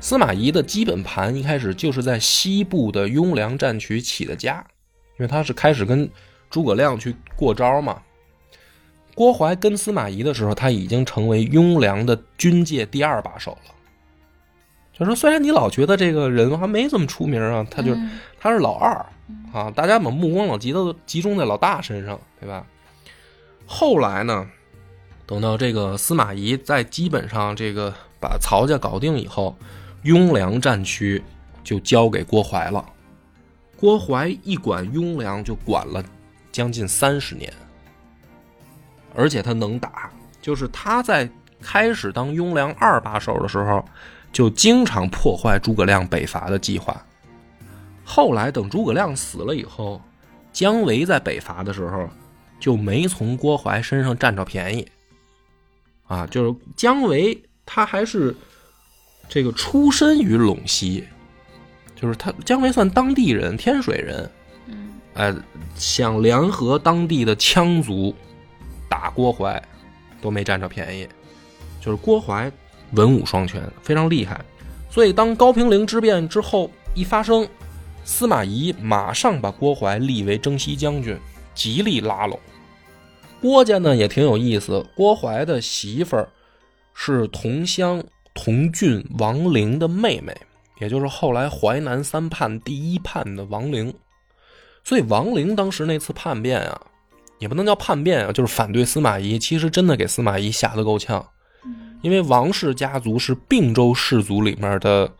[0.00, 4.64] 司马懿的基本盘一开始就是在西部的雍凉战区起的家，
[5.18, 6.10] 因为他是开始跟
[6.48, 8.00] 诸葛亮去过招嘛。
[9.14, 13.74] 郭淮跟司马懿的时候，他已经成为雍凉的军界第二把手了。
[14.94, 19.04] 就说虽然你老觉得这个人还没这么出名啊，他就、嗯他是老二
[19.52, 22.66] 啊，大家把目光老集都集中在老大身上，对吧？
[23.66, 24.48] 后来呢，
[25.26, 29.54] 等到这个司马懿在基本上这个把曹家搞定以后，
[30.02, 31.22] 雍凉战区
[31.62, 32.84] 就交给郭淮了。
[33.76, 36.04] 郭淮一管雍凉就管了
[36.52, 37.52] 将近三十年。
[39.14, 40.10] 而且他能打，
[40.40, 41.28] 就是他在
[41.60, 43.84] 开始当雍凉二把手的时候，
[44.32, 47.04] 就经常破坏诸葛亮北伐的计划。
[48.04, 50.00] 后来等诸葛亮死了以后，
[50.52, 52.08] 姜维在北伐的时候
[52.58, 54.86] 就没从郭淮身上占着便宜。
[56.06, 58.34] 啊，就是姜维他还是
[59.30, 61.04] 这个出身于陇西，
[61.94, 64.30] 就是他姜维算当地人，天水人，
[64.66, 65.34] 嗯哎，
[65.76, 68.14] 想联合当地的羌族。
[68.88, 69.62] 打郭淮
[70.20, 71.06] 都没占着便宜，
[71.80, 72.50] 就是郭淮
[72.90, 74.44] 文武双全，非常厉害。
[74.90, 77.48] 所以当高平陵之变之后一发生，
[78.02, 81.16] 司马懿马上把郭淮立为征西将军，
[81.54, 82.38] 极力拉拢。
[83.40, 86.28] 郭家呢也挺有意思，郭淮的媳妇儿
[86.92, 88.02] 是同乡
[88.42, 90.34] 同郡王陵的妹妹，
[90.80, 93.92] 也就是后来淮南三叛第一叛的王陵。
[94.82, 96.80] 所以王陵当时那次叛变啊。
[97.38, 99.38] 也不能叫叛变啊，就是反对司马懿。
[99.38, 101.26] 其实真的给司马懿吓得够呛，
[102.02, 105.10] 因为王氏家族是并州氏族里面的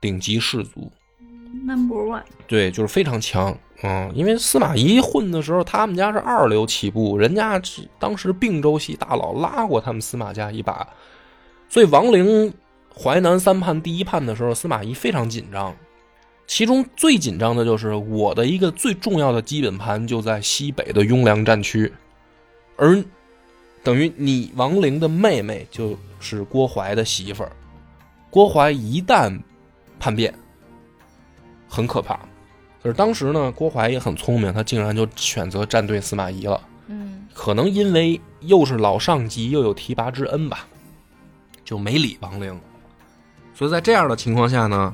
[0.00, 0.90] 顶级氏族
[1.64, 3.56] ，number one，对，就是非常强。
[3.84, 10.84] 嗯，因为司马懿混的时候，他们家是二流起步，人家是当时并州系大佬拉过他们司马家一把，
[11.68, 12.52] 所以王陵
[12.96, 15.74] 淮南三叛第一叛的时候，司马懿非常紧张。
[16.46, 21.90] 其中最紧张的就是我的一个最重要的基本盘就在西北的雍凉战区，
[22.76, 23.02] 而
[23.82, 27.52] 等于你王陵的妹妹就是郭淮的媳妇儿，
[28.28, 29.40] 郭淮一旦
[29.98, 30.34] 叛变，
[31.66, 32.20] 很可怕。
[32.82, 36.60] 可是当时呢，郭淮也很聪明，他竟然就选择站队司马懿了。
[36.88, 40.68] 嗯可能因为又是老上级，又有提拔之恩吧，
[41.64, 42.60] 就没理王陵。
[43.54, 44.92] 所以在这样的情况下呢，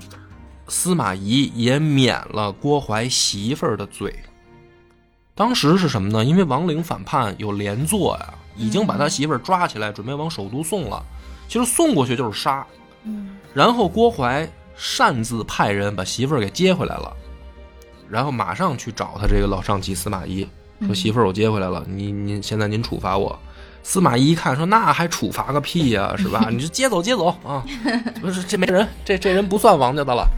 [0.69, 4.15] 司马懿也免了郭淮媳妇儿的罪。
[5.35, 6.25] 当时是什么呢？
[6.25, 11.03] 因为王陵反叛有连坐呀，已经把他媳妇儿抓起来，准备往首都送了。
[11.49, 12.67] 其实送过去就是杀。
[13.05, 17.17] 嗯然后郭淮擅自派人把媳妇儿给接回来了，
[18.09, 20.47] 然后马上去找他这个老上级司马懿，
[20.87, 23.37] 说媳妇儿我接回来了，您您现在您处罚我。
[23.83, 26.49] 司马懿一看说那还处罚个屁呀、是吧？
[26.53, 27.65] 你就接走接走啊！
[28.21, 30.29] 不是这没人，这这人不算王家的了。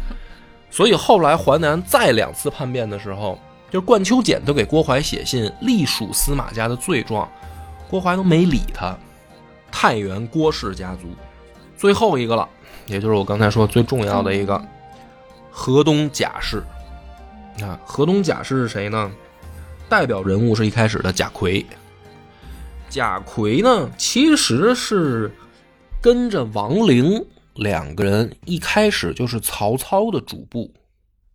[0.71, 3.39] 所以后来淮南再两次叛变的时候，
[3.71, 7.29] 就是冠秋简都给郭淮写信隶属司马家的罪状，
[7.91, 8.97] 郭淮都没理他。
[9.71, 11.09] 太原郭氏家族，
[11.77, 12.49] 最后一个了，
[12.87, 14.62] 也就是我刚才说最重要的一个
[15.51, 16.62] 河东贾氏。
[17.61, 19.11] 啊，河东贾氏是谁呢？
[19.89, 21.66] 代表人物是一开始的贾逵。
[22.93, 25.32] 贾逵呢，其实是
[26.03, 27.24] 跟着王陵
[27.55, 30.74] 两个人一开始就是曹操的主簿，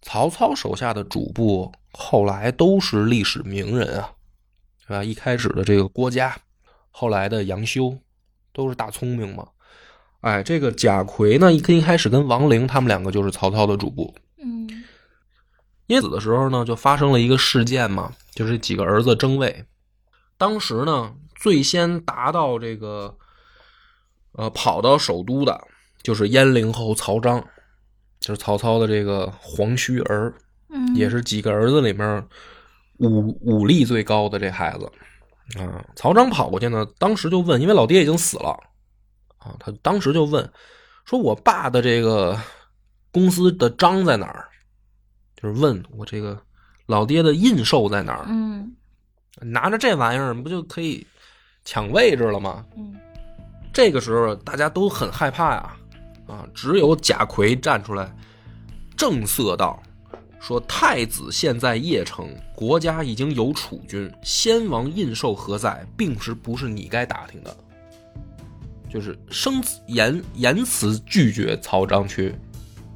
[0.03, 4.11] 曹操手下的主簿后来都是历史名人啊，
[4.87, 5.03] 对吧？
[5.03, 6.37] 一开始的这个郭嘉，
[6.91, 7.97] 后来的杨修，
[8.53, 9.47] 都是大聪明嘛。
[10.21, 14.13] 哎，这个贾逵呢，一跟一开始跟王陵他们两个就是曹操的主簿。
[14.39, 14.67] 嗯
[15.87, 19.65] 耶子的时候呢，就发生了一个事件嘛，就是几个儿子争位。
[20.37, 23.15] 当时呢，最先达到这个，
[24.33, 25.57] 呃，跑到首都的，
[26.01, 27.39] 就是燕陵侯曹彰，
[28.19, 30.33] 就是曹操的这个皇须儿，
[30.69, 32.27] 嗯，也是几个儿子里面
[32.97, 34.91] 武武力最高的这孩子
[35.61, 35.85] 啊。
[35.95, 38.49] 曹彰跑过去呢，当时就问，因为老爹已经死了
[39.38, 40.51] 啊，他当时就问，
[41.05, 42.38] 说我爸的这个
[43.11, 44.49] 公司的章在哪儿？
[45.39, 46.41] 就是问我这个
[46.88, 48.25] 老爹的印绶在哪儿？
[48.27, 48.75] 嗯
[49.39, 51.05] 拿着这玩意儿不就可以
[51.68, 52.65] 抢位置了吗？
[52.78, 52.95] 嗯
[53.74, 55.76] 这个时候大家都很害怕呀，
[56.26, 58.09] 啊，只有贾逵站出来
[58.95, 59.84] 正色道
[60.39, 67.55] ：“说太子现在邺城，国家已经有储君，先王印绶何在，并是不是你该打听的？”
[68.89, 72.34] 就是生言言辞拒绝曹彰去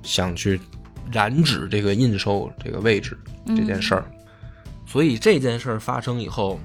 [0.01, 0.57] 想去
[1.11, 4.05] 染指这个印绶这个位置这件事儿，
[4.87, 6.59] 所以这件事儿发生以后，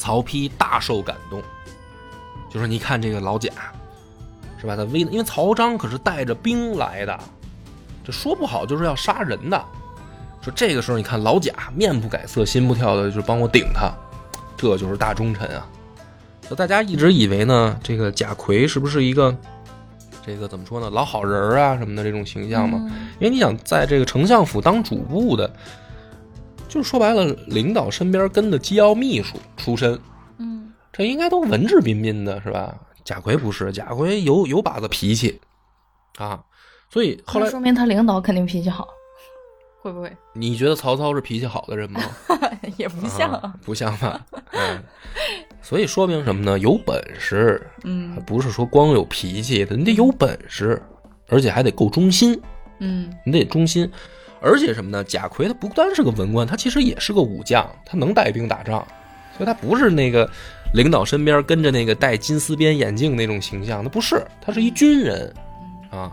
[0.00, 1.42] 曹丕大受感动，
[2.50, 3.50] 就说：“你看这个老贾，
[4.58, 4.74] 是吧？
[4.74, 7.20] 他威，因为曹彰可是带着兵来的，
[8.02, 9.62] 这说不好就是要杀人的。
[10.40, 13.92] 说这个时候，你看老贾面不改色心不跳的，就帮我顶他，
[14.56, 15.66] 这就是大忠臣啊！
[16.48, 19.36] 就大家一直以为呢，这个贾逵是不是一个
[20.24, 22.78] 这个怎么说呢，老好人啊什么的这种形象嘛？
[23.20, 25.52] 因为你想在这个丞相府当主簿的，
[26.70, 30.00] 就是说白了，领导身边跟的机要秘书出身，
[30.38, 32.74] 嗯这应该都文质彬彬的是吧？
[33.04, 35.40] 贾逵不是，贾逵有有把子脾气
[36.16, 36.40] 啊，
[36.88, 38.86] 所以后来说明他领导肯定脾气好，
[39.82, 40.16] 会不会？
[40.32, 42.00] 你觉得曹操是脾气好的人吗？
[42.78, 44.24] 也不像啊，不像吧？
[44.52, 44.80] 嗯，
[45.60, 46.56] 所以说明什么呢？
[46.58, 50.80] 有本事，嗯不是说光有脾气的，你得有本事，
[51.26, 52.40] 而且还得够忠心，
[52.78, 53.90] 嗯你得忠心。
[54.40, 55.04] 而且什么呢？
[55.04, 58.86] 贾逵他不单是个文官，他其实也是个武将，他能带兵打仗，
[59.36, 60.28] 所以他不是那个
[60.74, 65.32] 领导身边跟着那个戴金丝边眼镜那种形象，他不是，他是一军人
[65.90, 66.12] 啊。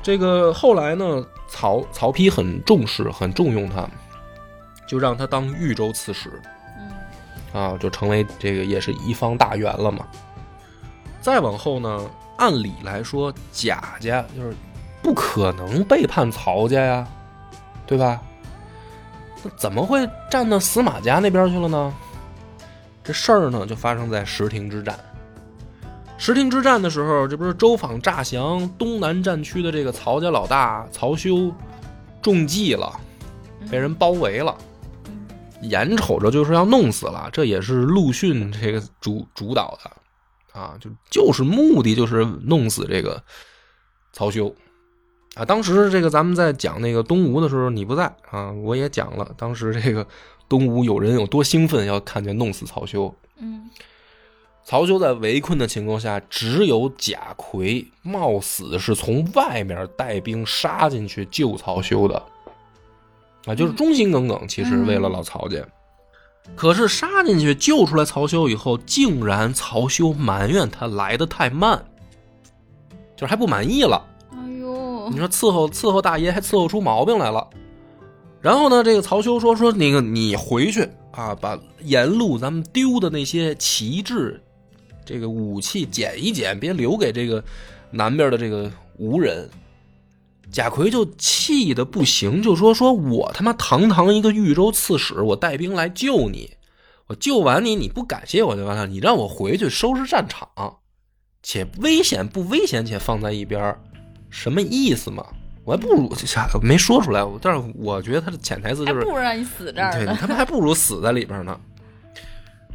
[0.00, 3.86] 这个后来呢，曹曹丕很重视，很重用他，
[4.86, 6.30] 就让他当豫州刺史
[6.78, 10.06] 嗯啊，就成为这个也是一方大员了嘛。
[11.20, 14.56] 再往后呢，按理来说，贾家就是
[15.02, 17.08] 不可能背叛曹家呀，
[17.86, 18.20] 对吧？
[19.42, 21.94] 那怎么会站到司马家那边去了呢？
[23.04, 24.98] 这事儿呢，就发生在石亭之战。
[26.18, 31.54] 石亭之战的时候，这不是周访诈降东南战区的这个曹家老大曹休
[32.20, 32.92] 中计了，
[33.70, 34.54] 被人包围了，
[35.62, 37.30] 眼瞅着就是要弄死了。
[37.32, 43.22] 这也是陆逊这个主主导的啊，就就是目的就是弄死这个
[44.12, 44.52] 曹休
[45.38, 45.44] 啊。
[45.44, 50.06] 当时这个咱们在讲那个东吴的时候，你不在啊，我也讲了，当时这个
[50.48, 53.14] 东吴有人有多兴奋，要看见弄死曹休。
[53.40, 53.70] 嗯
[54.64, 62.22] 曹休在围困的情况下，只有贾逵冒死是从外面带兵杀进去救曹休的，
[63.46, 65.56] 啊，就是忠心耿耿，其实为了老曹家。
[66.54, 71.82] 可是杀进去救出来曹休以后，竟然曹休埋怨他来的太慢，
[73.16, 74.04] 就是还不满意了。
[75.10, 77.48] 你，说伺候伺候大爷还伺候出毛病来了。
[78.40, 84.40] 然后呢，这个曹休说说那个你回去啊，把沿路咱们丢的那些旗帜、
[85.04, 87.42] 这个武器捡一捡，别留给这个
[87.90, 89.48] 南边的这个吴人。
[90.50, 96.52] 贾逵就气的不行，就说说我他妈堂堂一个豫州刺史，我带兵来救你，
[97.08, 100.48] 我救完你你不感谢我就完了，你让我回去收拾战场，
[101.42, 103.76] 且危险不危险且放在一边
[104.30, 105.24] 什么意思嘛？
[105.64, 109.92] 我还不如下没说出来，但是我觉得他的潜台词就是，还不如让你死这儿。
[109.92, 111.58] 对你他们还不如死在里边呢。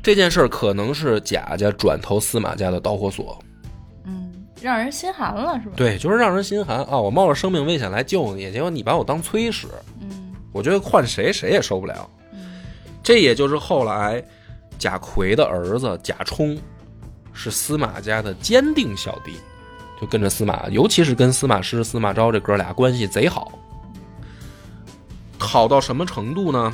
[0.03, 3.39] 这件事儿可能是贾家转投司马家的导火索，
[4.03, 5.73] 嗯，让人心寒了是吧？
[5.75, 6.99] 对，就是让人心寒啊！
[6.99, 9.67] 我冒着生命危险来救你，结果你把我当催使，
[10.01, 12.07] 嗯我觉得换谁谁也受不了。
[12.33, 12.39] 嗯
[13.01, 14.23] 这也就是后来
[14.77, 16.55] 贾逵的儿子贾充
[17.31, 19.37] 是司马家的坚定小弟，
[20.03, 23.53] 就跟着司马，尤其是跟司马师、司马昭这哥俩关系贼好，
[25.37, 26.73] 好到什么程度呢？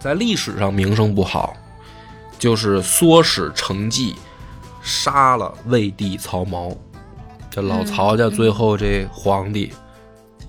[0.00, 1.54] 在历史上名声不好，
[2.36, 4.16] 就是唆使成纪
[4.82, 6.76] 杀了魏帝曹髦，
[7.48, 9.72] 这老曹家最后这皇帝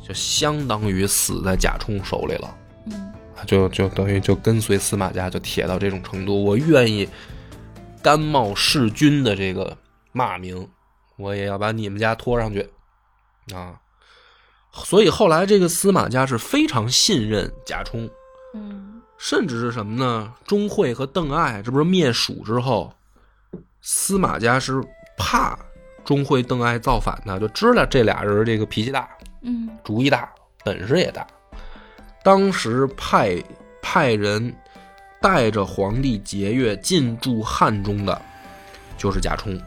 [0.01, 2.55] 就相当于死在贾充手里了。
[2.87, 3.13] 嗯
[3.45, 7.07] 就就等于就跟随司马家就铁到这种程度，我愿意
[8.01, 9.77] 甘冒弑君的这个
[10.11, 10.67] 骂名，
[11.17, 12.69] 我也要把你们家拖上去
[13.53, 13.79] 啊。
[14.73, 18.09] 所以后来这个司马家是非常信任贾充，
[18.53, 20.33] 嗯甚至是什么呢？
[20.45, 22.93] 钟会和邓艾这不是灭蜀之后，
[23.79, 24.83] 司马家是
[25.17, 25.57] 怕
[26.03, 29.09] 钟会、邓艾造反的，就知道这俩人这个脾气大，
[29.41, 30.29] 嗯主意大，
[30.65, 31.25] 本事也大。
[32.21, 33.41] 当时派
[33.81, 34.53] 派人
[35.21, 38.21] 带着皇帝节钺进驻汉中的，
[38.97, 39.61] 就是贾充，嗯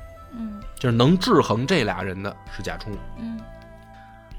[0.78, 2.92] 就是能制衡这俩人的是贾充。
[3.18, 3.38] 嗯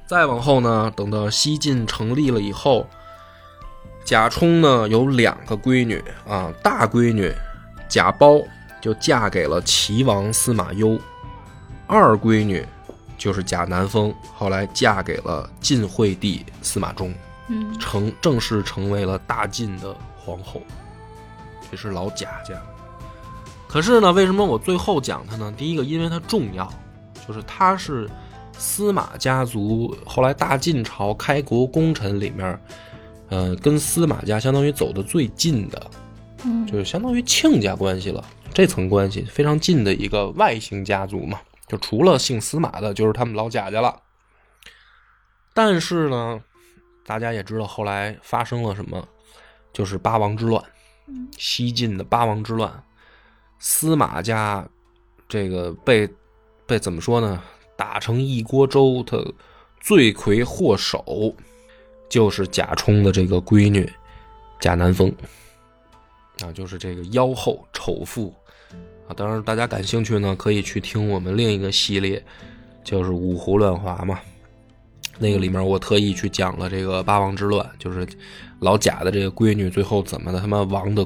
[0.07, 2.87] 再往后呢，等到西晋成立了以后，
[4.03, 7.31] 贾充呢有两个闺女啊，大闺女
[7.87, 8.43] 贾褒
[8.81, 10.99] 就嫁给了齐王司马攸，
[11.85, 12.65] 二闺女
[13.19, 17.13] 就是贾南风，后来嫁给了晋惠帝司马衷，
[17.49, 20.63] 嗯成正式成为了大晋的皇后。
[21.69, 22.59] 这是老贾家。
[23.69, 25.53] 可是呢，为什么我最后讲他呢？
[25.55, 26.67] 第一个，因为他重要，
[27.27, 28.09] 就是他是
[28.57, 32.59] 司马家族后来大晋朝开国功臣里面，
[33.29, 35.91] 呃，跟司马家相当于走的最近的，
[36.45, 41.39] 嗯就是相当于亲家关系了，这层关系非常近的一个外姓家族嘛。
[41.67, 44.01] 就除了姓司马的，就是他们老贾家了。
[45.53, 46.41] 但是呢，
[47.05, 49.07] 大家也知道后来发生了什么，
[49.71, 50.63] 就是八王之乱，
[51.37, 52.83] 西晋的八王之乱，
[53.59, 54.67] 司马家
[55.27, 56.09] 这个被
[56.65, 57.41] 被怎么说呢？
[57.75, 59.17] 打成一锅粥，他
[59.79, 61.33] 罪魁祸首
[62.09, 63.89] 就是贾充的这个闺女
[64.59, 65.13] 贾南风
[66.41, 68.33] 啊，就是这个妖后丑妇
[69.07, 69.15] 啊。
[69.15, 72.21] 当然，大家感兴趣呢，可以去听我们另一个系列，
[72.83, 74.19] 就是五胡乱华嘛。
[75.17, 78.07] 那个里面我特意去讲了这个八王之乱，就是
[78.59, 81.05] 老贾的这个闺女最后怎么的他妈亡的。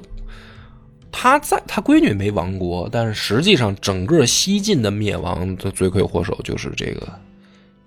[1.13, 7.07] 他在他闺女没亡国，但是实际上整个西晋的灭亡的罪魁祸首就是这个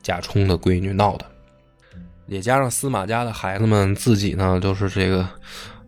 [0.01, 1.27] 贾充的闺女闹的，
[2.27, 5.29] 也加上司马家的孩子们自己呢，都是这个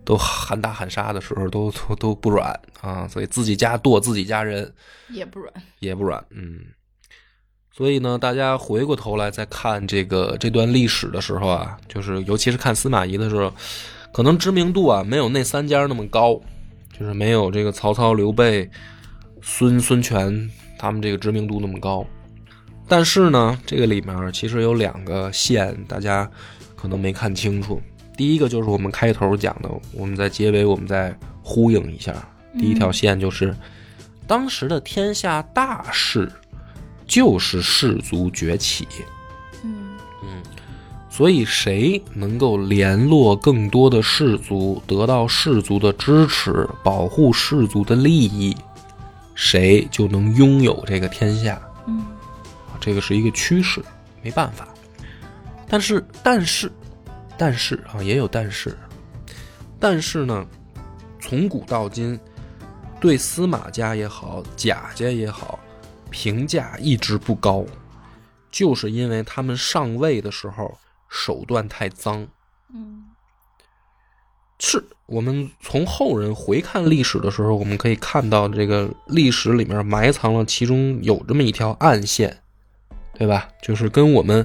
[0.05, 4.71] 都喊打喊杀的时候都都都不软啊，所以自己家剁自己家人
[5.11, 5.53] 也不软。
[5.79, 6.59] 也不软，嗯。
[7.73, 13.55] 所以呢，大家回过头来再看这个这段历史的时候啊，就是尤其是看司马懿的时候，
[14.13, 16.41] 可能知名度啊没有那三家那么高，
[16.99, 18.69] 就是没有这个曹操、刘备、
[19.41, 22.05] 孙孙权他们这个知名度那么高。
[22.87, 26.29] 但是呢，这个里面其实有两个线，大家
[26.75, 27.81] 可能没看清楚。
[28.17, 32.15] 第一个就是我们开头讲的，我们在结尾我们再呼应一下。
[32.59, 33.55] 第一条线就是
[34.27, 36.33] 当时的天下大势
[37.07, 39.05] 就是士族崛起，嗯
[41.19, 48.57] 所以谁能够联络更多的士族，得到士族的支持，保护士族的利益，
[49.35, 51.61] 谁就能拥有这个天下。
[52.79, 53.83] 这个是一个趋势，
[54.23, 54.69] 没办法。
[55.67, 56.71] 但是，但是，
[57.37, 58.79] 但是啊，也有但是，
[59.81, 60.47] 但是呢，
[61.21, 62.17] 从古到今，
[63.01, 65.59] 对司马家也好，贾家也好，
[66.11, 67.65] 评价一直不高，
[68.53, 72.29] 就是因为他们上位的时候手段太脏。
[72.75, 73.05] 嗯
[74.61, 82.37] 是我们从后人回看历史的时候，我们可以看到这个历史里面埋藏了其中有这么一条暗线，
[83.15, 83.49] 对吧？
[83.63, 84.45] 就是跟我们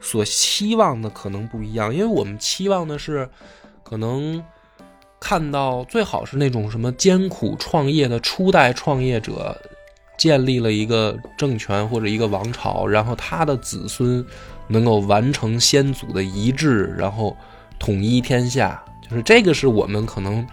[0.00, 3.30] 所期望的可能不一样，因为我们期望的是
[3.84, 4.44] 可能
[5.20, 9.56] 看到最好是那种什么艰苦创业的初代创业者
[10.18, 14.26] 建立了一个政权或者一个王朝，然后他的子孙
[14.66, 17.36] 能够完成先祖的遗志，然后
[17.78, 18.82] 统一天下。
[19.08, 20.46] 就是这个是我们可能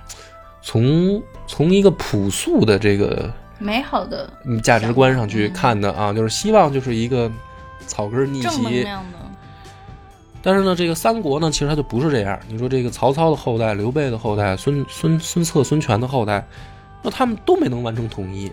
[0.61, 7.31] 从从一个朴素的这个美好的嗯价值观上去看的啊，就是希望就是一个
[7.87, 8.85] 草根逆袭。
[10.43, 12.37] 但是呢，这个三国呢，其实它就不是这样。
[12.47, 16.45] 你说这个曹操的后代、刘备的后代、孙孙孙策、孙权的后代，
[17.03, 18.51] 那他们都没能完成统一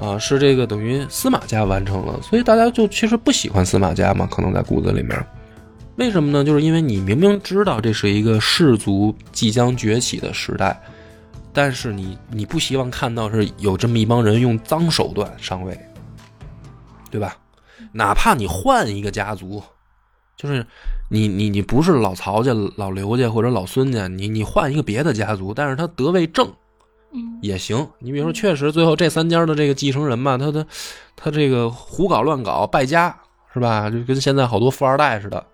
[0.00, 5.26] 啊，是这个等于司马家完成了，所以大家就其实不喜欢司马家嘛，可能在骨子里面。
[5.96, 6.42] 为什么呢？
[6.42, 10.80] 就是因为你明明知道这是一个氏族即将崛起的时代，
[11.52, 15.78] 但是你你不希望看到是有这么一帮人用脏手段上位，
[17.10, 17.36] 对吧？
[17.92, 19.62] 哪怕你换一个家族，
[20.34, 20.64] 就是
[21.10, 26.50] 你你你不是老曹家、老刘家或者老孙家，你你换一个别的家族，但是他得位正
[27.42, 27.86] 也行。
[27.98, 30.66] 你比如说，确实最后这三家的这个继承人吧，他他
[31.16, 33.14] 他这个胡搞乱搞败家
[33.52, 33.90] 是吧？
[33.90, 35.44] 就跟现在好多富二代似的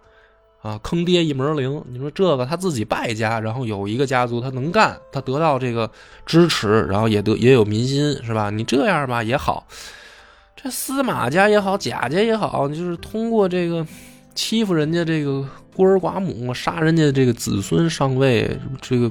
[0.62, 1.82] 啊，坑爹一门灵。
[1.88, 5.90] 你说这个他自己败家，然后有一个家族他能干，他得到这个
[6.24, 8.50] 支持，然后也得也有民心，是吧？
[8.50, 9.66] 你这样吧也好。
[10.56, 13.86] 这司马家也好，贾家也好，就是通过这个
[14.34, 19.10] 欺负人家这个孤儿寡母，杀人家这个子孙上位，这个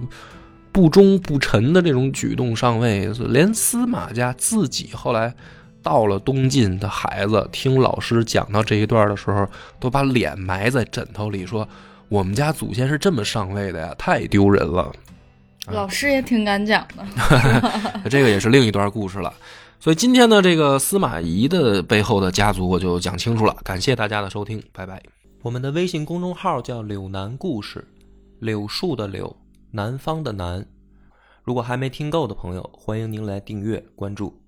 [0.75, 5.33] 不忠不臣的这种举动上位，连司马家自己后来。
[5.81, 9.47] 到了东晋的孩子听老师讲到这一段的时候，
[9.79, 11.65] 都把脸埋在枕头里，说
[12.09, 14.91] ：“我们家祖先是这么上位的呀，太丢人了。”
[15.71, 19.31] 老师也挺敢讲的， 这个也是另一段故事了。
[19.79, 23.55] 所以今天的这个司马懿的背后的家族我就讲清楚了。
[23.63, 24.99] 感谢大家的收听，拜拜。
[25.43, 27.87] 我们的微信公众号叫“柳南故事”，
[28.41, 29.35] 柳树的柳，
[29.75, 30.65] 南方的南。
[31.43, 34.44] 如果还没听够的朋友，欢迎您来订阅关注。